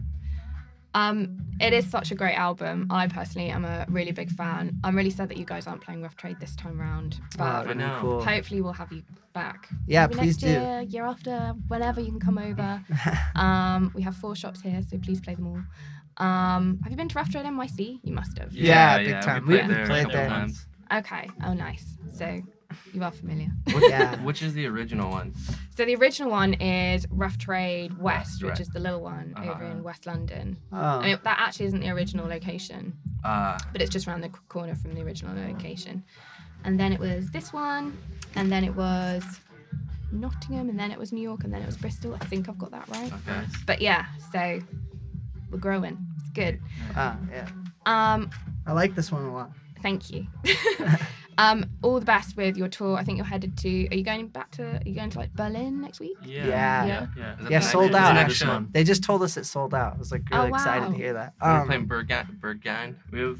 Um, 0.98 1.38
it 1.60 1.74
is 1.74 1.90
such 1.90 2.12
a 2.12 2.16
great 2.16 2.36
album. 2.36 2.88
I 2.90 3.08
personally 3.08 3.50
am 3.50 3.66
a 3.66 3.86
really 3.90 4.12
big 4.12 4.30
fan. 4.32 4.80
I'm 4.84 4.96
really 4.96 5.10
sad 5.10 5.30
that 5.30 5.38
you 5.38 5.46
guys 5.46 5.68
aren't 5.68 5.82
playing 5.82 6.02
Rough 6.02 6.16
Trade 6.16 6.40
this 6.40 6.56
time 6.56 6.80
round, 6.80 7.20
Oh, 7.22 7.38
but 7.38 7.64
that'd 7.78 8.02
cool. 8.02 8.24
hopefully 8.24 8.62
we'll 8.62 8.74
have 8.74 8.92
you 8.92 9.04
back. 9.34 9.70
Yeah, 9.88 10.08
Maybe 10.08 10.20
please 10.20 10.42
next 10.42 10.44
do. 10.44 10.50
Year, 10.50 10.82
year 10.88 11.06
after, 11.06 11.54
whenever 11.68 12.00
you 12.02 12.12
can 12.12 12.20
come 12.20 12.38
over. 12.38 12.84
um, 13.36 13.92
we 13.96 14.02
have 14.04 14.16
four 14.16 14.36
shops 14.36 14.62
here, 14.62 14.82
so 14.88 14.98
please 14.98 15.20
play 15.22 15.36
them 15.36 15.48
all. 15.48 16.26
Um, 16.26 16.80
have 16.84 16.92
you 16.92 16.98
been 16.98 17.10
to 17.10 17.16
Rough 17.16 17.30
Trade 17.30 17.46
NYC? 17.46 18.00
You 18.04 18.14
must 18.14 18.38
have. 18.40 18.52
Yeah, 18.54 18.98
big 18.98 19.22
time. 19.22 19.46
We 19.46 19.54
We- 19.56 19.60
played 19.60 19.68
we 19.70 19.74
there 19.74 19.84
a 19.84 19.88
played 19.88 20.10
there. 20.12 20.48
Okay. 21.00 21.30
Oh, 21.46 21.54
nice. 21.54 21.86
So 22.14 22.42
you 22.94 23.04
are 23.04 23.12
familiar. 23.12 23.50
yeah. 23.68 24.22
Which 24.24 24.42
is 24.42 24.54
the 24.54 24.66
original 24.68 25.10
one? 25.10 25.34
So 25.76 25.86
the 25.86 25.96
original 25.96 26.30
one 26.32 26.54
is 26.56 27.06
Rough 27.10 27.38
Trade 27.38 27.98
West, 28.00 28.44
which 28.44 28.60
is 28.60 28.68
the 28.70 28.80
little 28.80 29.02
one 29.02 29.34
over 29.38 29.52
Uh-huh. 29.52 29.66
in 29.66 29.84
West 29.84 30.06
London. 30.06 30.58
Oh. 30.72 30.78
I 30.78 31.06
mean, 31.08 31.20
that 31.24 31.38
actually 31.40 31.68
isn't 31.68 31.80
the 31.80 31.90
original 31.90 32.28
location, 32.28 32.94
Uh, 33.24 33.58
but 33.72 33.82
it's 33.82 33.92
just 33.92 34.08
around 34.08 34.22
the 34.22 34.30
corner 34.50 34.76
from 34.76 34.94
the 34.96 35.02
original 35.02 35.36
location. 35.36 36.04
And 36.64 36.80
then 36.80 36.92
it 36.92 37.00
was 37.00 37.30
this 37.32 37.54
one, 37.54 37.98
and 38.36 38.52
then 38.52 38.64
it 38.64 38.76
was 38.76 39.24
Nottingham, 40.12 40.70
and 40.70 40.80
then 40.80 40.92
it 40.92 40.98
was 40.98 41.12
New 41.12 41.22
York, 41.22 41.44
and 41.44 41.54
then 41.54 41.62
it 41.62 41.66
was 41.66 41.78
Bristol. 41.78 42.16
I 42.20 42.26
think 42.26 42.48
I've 42.50 42.58
got 42.58 42.72
that 42.72 42.88
right. 42.90 43.12
okay. 43.14 43.42
But 43.66 43.82
yeah, 43.82 44.06
so 44.32 44.60
we're 45.52 45.60
growing. 45.60 45.98
It's 46.20 46.30
good. 46.32 46.60
Ah, 46.96 47.18
yeah. 47.32 47.48
Um, 47.86 48.30
I 48.66 48.72
like 48.74 48.96
this 48.96 49.12
one 49.12 49.24
a 49.24 49.34
lot. 49.34 49.52
thank 49.82 50.10
you. 50.12 50.26
Um, 51.40 51.66
all 51.84 52.00
the 52.00 52.06
best 52.06 52.36
with 52.36 52.58
your 52.58 52.68
tour. 52.68 52.98
I 52.98 53.04
think 53.04 53.18
you're 53.18 53.26
headed 53.26 53.58
to. 53.60 53.88
Are 53.90 53.96
you 53.96 54.04
going 54.04 54.28
back 54.28 54.52
to? 54.52 54.64
Are 54.78 54.82
you 54.86 54.96
going 54.96 55.10
to 55.12 55.20
like 55.20 55.34
Berlin 55.34 55.82
next 55.82 56.00
week? 56.00 56.18
Yeah. 56.24 56.46
Yeah. 56.48 56.86
Yeah. 56.86 57.08
Yeah. 57.18 57.44
Is 57.46 57.50
Yeah, 57.52 57.60
sold 57.60 57.94
out. 57.96 58.08
the 58.10 58.14
next 58.14 58.40
This 58.40 58.48
month. 58.48 58.74
They 58.74 58.84
just 58.84 59.04
told 59.04 59.22
us 59.24 59.38
it 59.38 59.46
sold 59.46 59.74
out. 59.74 59.96
I 59.96 59.98
was 60.00 60.12
like 60.12 60.24
Oh, 60.32 60.38
really 60.38 60.50
excited 60.50 60.90
to 60.90 60.96
hear 60.96 61.14
that. 61.14 61.34
We're 61.42 61.52
Um, 61.62 61.68
playing 61.68 61.88
Berghain. 61.88 62.40
Berghain. 62.40 62.96
We 63.12 63.20
have 63.20 63.40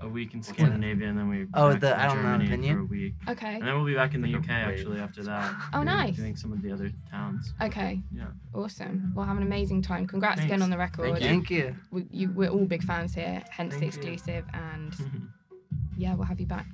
a 0.00 0.08
week 0.08 0.34
in 0.34 0.42
Scandinavia, 0.42 1.08
and 1.08 1.18
then 1.18 1.28
we 1.28 1.46
Oh, 1.54 1.72
back 1.72 1.80
the- 1.80 1.88
to 1.88 2.00
I 2.00 2.06
don't 2.06 2.16
know, 2.22 2.22
Germany 2.32 2.48
venue? 2.50 2.72
for 2.74 2.80
a 2.80 2.84
week, 2.84 3.14
Okay. 3.28 3.54
and 3.54 3.62
then 3.66 3.74
we'll 3.74 3.84
be 3.86 3.94
back 3.94 4.14
in 4.14 4.20
the 4.20 4.28
UK 4.28 4.50
actually 4.50 5.00
after 5.00 5.22
that. 5.24 5.54
Oh, 5.72 5.78
doing- 5.78 5.84
nice. 5.86 6.16
Doing 6.16 6.36
some 6.36 6.52
of 6.52 6.60
the 6.62 6.70
other 6.70 6.90
towns. 7.10 7.52
Okay. 7.62 8.02
Yeah. 8.12 8.24
Awesome. 8.54 9.12
Well, 9.14 9.24
have 9.26 9.36
an 9.38 9.42
amazing 9.42 9.80
time. 9.82 10.06
Congrats 10.06 10.42
again 10.42 10.60
on 10.62 10.68
the 10.70 10.76
record. 10.78 11.18
thank 11.18 11.50
you. 11.50 11.74
We, 11.90 12.06
you, 12.10 12.30
we're 12.30 12.50
all 12.50 12.66
big 12.66 12.82
fans 12.82 13.14
here, 13.14 13.42
hence 13.50 13.74
the 13.74 13.80
Thank 13.80 13.94
you. 13.94 14.12
exclusive. 14.12 14.44
And 14.54 14.94
yeah, 15.96 16.14
we'll 16.14 16.26
have 16.26 16.40
you 16.40 16.46
back 16.46 16.66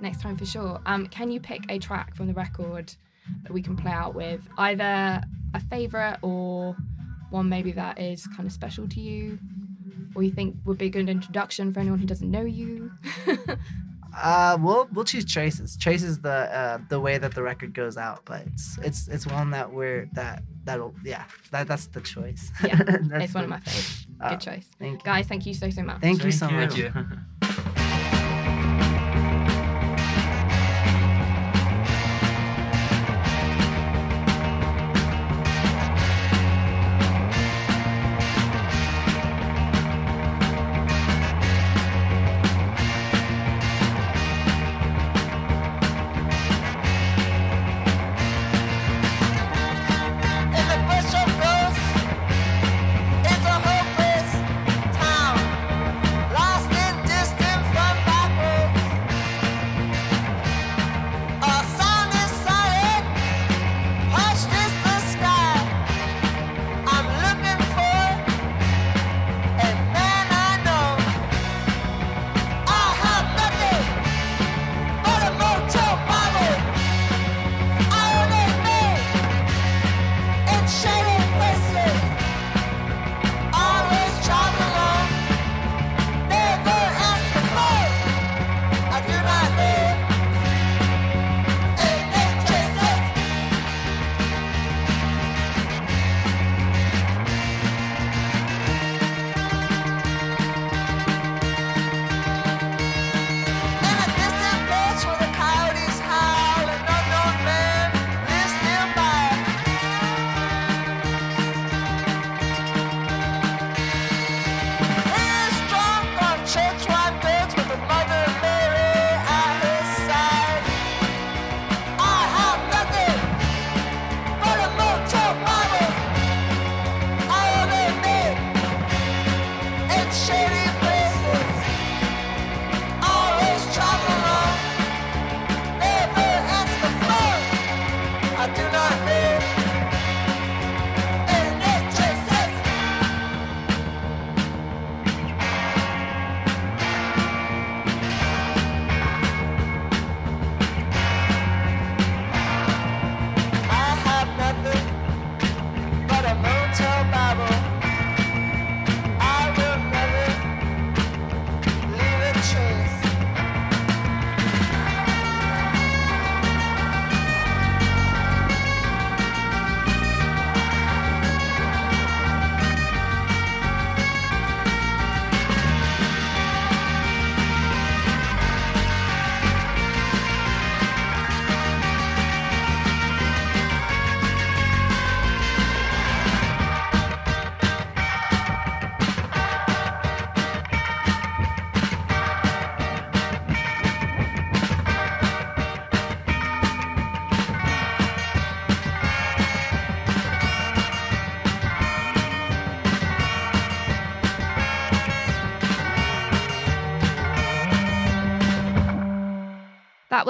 next 0.00 0.20
time 0.20 0.36
for 0.36 0.46
sure. 0.46 0.80
Um, 0.86 1.06
can 1.06 1.30
you 1.30 1.40
pick 1.40 1.62
a 1.70 1.78
track 1.78 2.14
from 2.14 2.26
the 2.26 2.34
record 2.34 2.94
that 3.42 3.52
we 3.52 3.62
can 3.62 3.76
play 3.76 3.92
out 3.92 4.14
with? 4.14 4.40
Either 4.58 5.22
a 5.54 5.60
favourite 5.68 6.18
or 6.22 6.76
one 7.30 7.48
maybe 7.48 7.72
that 7.72 7.98
is 8.00 8.26
kind 8.28 8.46
of 8.46 8.52
special 8.52 8.88
to 8.88 9.00
you, 9.00 9.38
or 10.14 10.22
you 10.22 10.30
think 10.32 10.56
would 10.64 10.78
be 10.78 10.86
a 10.86 10.90
good 10.90 11.08
introduction 11.08 11.72
for 11.72 11.80
anyone 11.80 11.98
who 11.98 12.06
doesn't 12.06 12.30
know 12.30 12.42
you. 12.42 12.90
Uh, 14.16 14.58
we'll 14.60 14.88
we'll 14.92 15.04
choose 15.04 15.24
Traces. 15.24 15.76
Traces 15.76 16.10
is 16.10 16.18
the 16.18 16.28
uh, 16.30 16.78
the 16.88 16.98
way 16.98 17.16
that 17.16 17.34
the 17.34 17.42
record 17.42 17.72
goes 17.72 17.96
out, 17.96 18.22
but 18.24 18.42
it's 18.46 18.76
it's 18.78 19.08
it's 19.08 19.26
one 19.26 19.50
that 19.50 19.72
we're 19.72 20.08
that 20.14 20.42
that'll 20.64 20.94
yeah 21.04 21.24
that 21.52 21.68
that's 21.68 21.86
the 21.86 22.00
choice. 22.00 22.50
Yeah, 22.64 22.74
That's 23.02 23.26
it's 23.26 23.34
one 23.34 23.44
of 23.44 23.50
my 23.50 23.60
favourites. 23.60 24.06
uh, 24.20 24.30
Good 24.30 24.40
choice. 24.40 24.68
Thank 24.78 24.92
you. 24.94 25.04
Guys, 25.04 25.26
thank 25.28 25.46
you 25.46 25.54
so, 25.54 25.70
so 25.70 25.82
much. 25.82 26.00
Thank 26.00 26.24
you 26.24 26.32
so 26.32 26.48
Thank 26.48 26.76
much. 26.76 27.16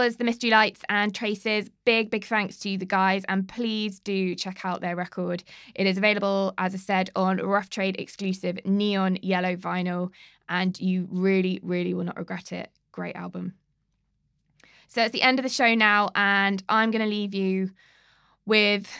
was 0.00 0.16
the 0.16 0.24
Mystery 0.24 0.48
Lights 0.48 0.80
and 0.88 1.14
Traces. 1.14 1.68
Big, 1.84 2.10
big 2.10 2.24
thanks 2.24 2.58
to 2.60 2.78
the 2.78 2.86
guys, 2.86 3.22
and 3.28 3.46
please 3.46 4.00
do 4.00 4.34
check 4.34 4.64
out 4.64 4.80
their 4.80 4.96
record. 4.96 5.44
It 5.74 5.86
is 5.86 5.98
available, 5.98 6.54
as 6.56 6.74
I 6.74 6.78
said, 6.78 7.10
on 7.14 7.36
Rough 7.36 7.68
Trade 7.68 7.96
exclusive 7.98 8.58
neon 8.64 9.18
yellow 9.20 9.56
vinyl, 9.56 10.10
and 10.48 10.80
you 10.80 11.06
really, 11.10 11.60
really 11.62 11.92
will 11.92 12.04
not 12.04 12.16
regret 12.16 12.50
it. 12.50 12.70
Great 12.92 13.14
album. 13.14 13.52
So 14.88 15.02
it's 15.02 15.12
the 15.12 15.20
end 15.20 15.38
of 15.38 15.42
the 15.42 15.50
show 15.50 15.74
now, 15.74 16.08
and 16.14 16.62
I'm 16.70 16.90
going 16.90 17.04
to 17.04 17.10
leave 17.10 17.34
you 17.34 17.70
with. 18.46 18.90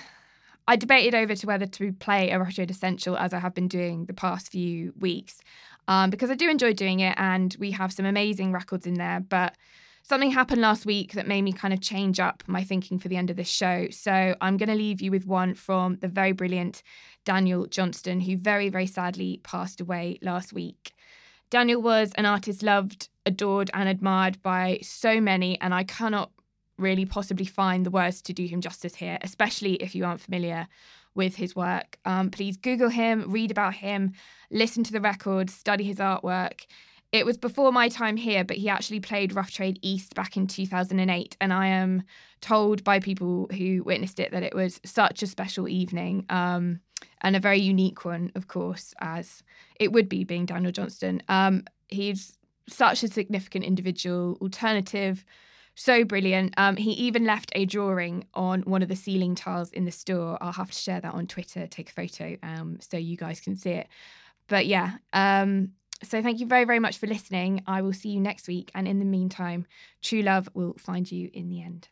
I 0.69 0.77
debated 0.77 1.15
over 1.15 1.35
to 1.35 1.47
whether 1.47 1.65
to 1.65 1.95
play 1.95 2.29
a 2.29 2.39
Rough 2.39 2.57
Trade 2.57 2.71
Essential 2.71 3.17
as 3.17 3.33
I 3.33 3.39
have 3.39 3.55
been 3.55 3.69
doing 3.69 4.05
the 4.05 4.13
past 4.13 4.53
few 4.53 4.93
weeks, 5.01 5.41
um, 5.89 6.11
because 6.11 6.29
I 6.29 6.35
do 6.35 6.51
enjoy 6.51 6.75
doing 6.75 7.01
it, 7.01 7.15
and 7.17 7.57
we 7.59 7.71
have 7.71 7.91
some 7.91 8.05
amazing 8.05 8.53
records 8.53 8.87
in 8.87 8.95
there, 8.95 9.21
but 9.21 9.55
something 10.03 10.31
happened 10.31 10.61
last 10.61 10.87
week 10.87 11.13
that 11.13 11.29
made 11.29 11.43
me 11.43 11.53
kind 11.53 11.73
of 11.75 11.81
change 11.81 12.19
up 12.21 12.43
my 12.47 12.65
thinking 12.65 12.99
for 12.99 13.09
the 13.09 13.17
end 13.17 13.31
of 13.31 13.37
this 13.37 13.49
show. 13.49 13.89
So 13.91 14.35
I'm 14.41 14.57
going 14.57 14.69
to 14.69 14.75
leave 14.75 15.01
you 15.01 15.11
with 15.11 15.27
one 15.27 15.55
from 15.55 15.97
the 15.97 16.09
very 16.09 16.33
brilliant 16.33 16.83
Daniel 17.25 17.67
Johnston, 17.67 18.21
who 18.21 18.37
very, 18.37 18.69
very 18.69 18.87
sadly 18.87 19.41
passed 19.43 19.81
away 19.81 20.19
last 20.23 20.53
week. 20.53 20.93
Daniel 21.51 21.83
was 21.83 22.13
an 22.15 22.27
artist 22.27 22.63
loved, 22.63 23.09
adored, 23.27 23.71
and 23.75 23.89
admired 23.89 24.41
by 24.43 24.79
so 24.83 25.21
many, 25.21 25.61
and 25.61 25.75
I 25.75 25.85
cannot 25.85 26.31
really 26.79 27.05
possibly 27.05 27.45
find 27.45 27.85
the 27.85 27.91
words 27.91 28.23
to 28.23 28.33
do 28.33 28.47
him 28.47 28.61
justice 28.61 28.95
here, 28.95 29.19
especially 29.23 29.75
if 29.75 29.95
you 29.95 30.05
aren't 30.05 30.21
familiar 30.21 30.69
with 31.15 31.37
his 31.37 31.55
work. 31.57 31.99
Um, 32.05 32.31
please 32.31 32.57
Google 32.57 32.89
him, 32.89 33.31
read 33.31 33.51
about 33.51 33.75
him, 33.75 34.13
listen 34.51 34.85
to 34.85 34.93
the 34.93 35.01
records, 35.01 35.53
study 35.53 35.85
his 35.85 35.99
artwork. 35.99 36.67
It 37.13 37.27
was 37.27 37.37
before 37.37 37.73
my 37.73 37.89
time 37.89 38.17
here, 38.17 38.45
but 38.45 38.57
he 38.57 38.69
actually 38.69 39.01
played 39.01 39.35
Rough 39.35 39.51
Trade 39.51 39.79
East 39.83 40.15
back 40.15 40.37
in 40.37 40.47
2008. 40.47 41.37
And 41.41 41.53
I 41.53 41.67
am 41.67 42.05
told 42.41 42.85
by 42.85 43.01
people 43.01 43.49
who 43.57 43.83
witnessed 43.83 44.21
it 44.21 44.31
that 44.31 44.45
it 44.45 44.55
was 44.55 44.81
such 44.85 45.23
a 45.23 45.27
special 45.27 45.69
evening 45.69 46.25
um, 46.31 46.81
and 47.23 47.35
a 47.35 47.41
very 47.41 47.59
unique 47.59 48.05
one, 48.05 48.31
of 48.37 48.47
course, 48.47 48.95
as 49.01 49.43
it 49.81 49.93
would 49.93 50.09
be 50.09 50.23
being 50.23 50.47
Daniel 50.47 50.71
Johnston. 50.71 51.21
Um, 51.29 51.65
he's 51.89 52.39
such 52.69 53.03
a 53.03 53.09
significant 53.09 53.65
individual, 53.65 54.39
alternative, 54.41 55.25
so 55.75 56.05
brilliant. 56.05 56.55
Um, 56.57 56.77
he 56.77 56.93
even 56.93 57.25
left 57.25 57.51
a 57.55 57.65
drawing 57.65 58.27
on 58.35 58.63
one 58.63 58.83
of 58.83 58.89
the 58.89 58.97
ceiling 58.97 59.35
tiles 59.35 59.73
in 59.73 59.85
the 59.85 59.91
store. 59.91 60.39
I'll 60.41 60.53
have 60.53 60.71
to 60.71 60.79
share 60.79 61.01
that 61.01 61.15
on 61.15 61.27
Twitter, 61.27 61.67
take 61.67 61.91
a 61.91 61.93
photo 61.93 62.37
um, 62.43 62.79
so 62.81 62.97
you 62.97 63.17
guys 63.17 63.41
can 63.41 63.57
see 63.57 63.71
it. 63.71 63.89
But 64.47 64.67
yeah, 64.67 64.97
um, 65.13 65.73
so 66.03 66.23
thank 66.23 66.41
you 66.41 66.47
very, 66.47 66.65
very 66.65 66.79
much 66.79 66.99
for 66.99 67.07
listening. 67.07 67.63
I 67.67 67.83
will 67.83 67.93
see 67.93 68.11
you 68.11 68.21
next 68.21 68.49
week. 68.49 68.71
And 68.75 68.89
in 68.89 68.99
the 68.99 69.05
meantime, 69.05 69.67
true 70.03 70.23
love 70.23 70.49
will 70.55 70.75
find 70.79 71.11
you 71.11 71.31
in 71.33 71.49
the 71.49 71.63
end. 71.63 71.89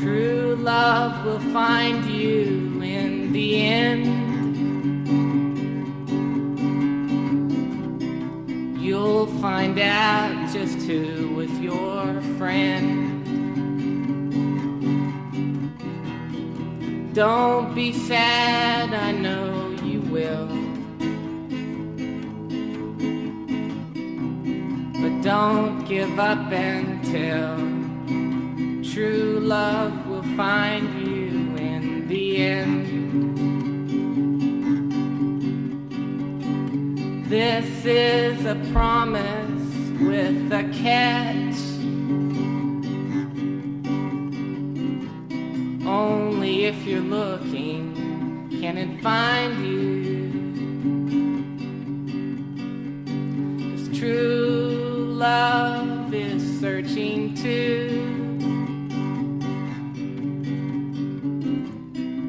True 0.00 0.56
love 0.58 1.24
will 1.24 1.52
find 1.52 2.04
you 2.06 2.80
in 2.82 3.32
the 3.32 3.62
end. 3.62 4.28
You'll 8.80 9.26
find 9.40 9.78
out 9.78 10.52
just 10.52 10.78
who 10.86 11.34
was 11.34 11.50
your 11.60 12.20
friend. 12.38 13.17
Don't 17.18 17.74
be 17.74 17.92
sad, 17.92 18.94
I 18.94 19.10
know 19.10 19.74
you 19.82 20.00
will. 20.02 20.46
But 25.02 25.22
don't 25.24 25.84
give 25.88 26.16
up 26.20 26.52
until 26.52 27.56
true 28.92 29.40
love 29.42 30.06
will 30.06 30.22
find 30.36 31.08
you 31.08 31.56
in 31.56 32.06
the 32.06 32.36
end. 32.36 32.86
This 37.28 37.84
is 37.84 38.44
a 38.44 38.54
promise 38.72 39.72
with 40.00 40.52
a 40.52 40.62
catch. 40.72 41.37
Looking 47.10 48.48
can 48.60 48.76
it 48.76 49.00
find 49.00 49.52
you. 49.66 49.88
'Cause 53.58 53.98
true 53.98 55.14
love 55.16 56.12
is 56.12 56.42
searching 56.60 57.34
too. 57.34 58.02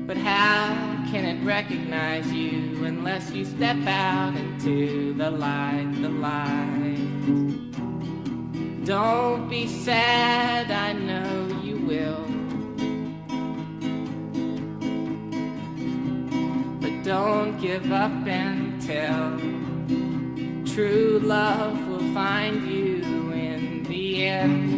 But 0.08 0.18
how 0.18 0.76
can 1.12 1.24
it 1.26 1.40
recognize 1.44 2.32
you 2.32 2.84
unless 2.86 3.32
you 3.32 3.46
step 3.46 3.78
out 3.88 4.34
into 4.36 5.14
the 5.14 5.32
light, 5.32 5.92
the 6.02 6.10
light? 6.10 7.08
Don't 8.86 9.50
be 9.50 9.68
sad, 9.68 10.72
I 10.72 10.94
know 10.94 11.29
don't 17.10 17.60
give 17.60 17.92
up 17.92 18.12
until 18.28 19.40
true 20.64 21.20
love 21.24 21.88
will 21.88 22.14
find 22.14 22.68
you 22.68 23.32
in 23.32 23.82
the 23.86 24.28
end. 24.28 24.70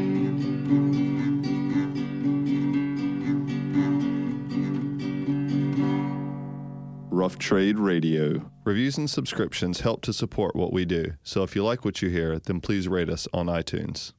Rough 7.11 7.37
Trade 7.37 7.77
Radio. 7.77 8.49
Reviews 8.63 8.97
and 8.97 9.09
subscriptions 9.09 9.81
help 9.81 10.01
to 10.03 10.13
support 10.13 10.55
what 10.55 10.71
we 10.71 10.85
do. 10.85 11.15
So 11.23 11.43
if 11.43 11.53
you 11.53 11.65
like 11.65 11.83
what 11.83 12.01
you 12.01 12.07
hear, 12.07 12.39
then 12.39 12.61
please 12.61 12.87
rate 12.87 13.09
us 13.09 13.27
on 13.33 13.47
iTunes. 13.47 14.13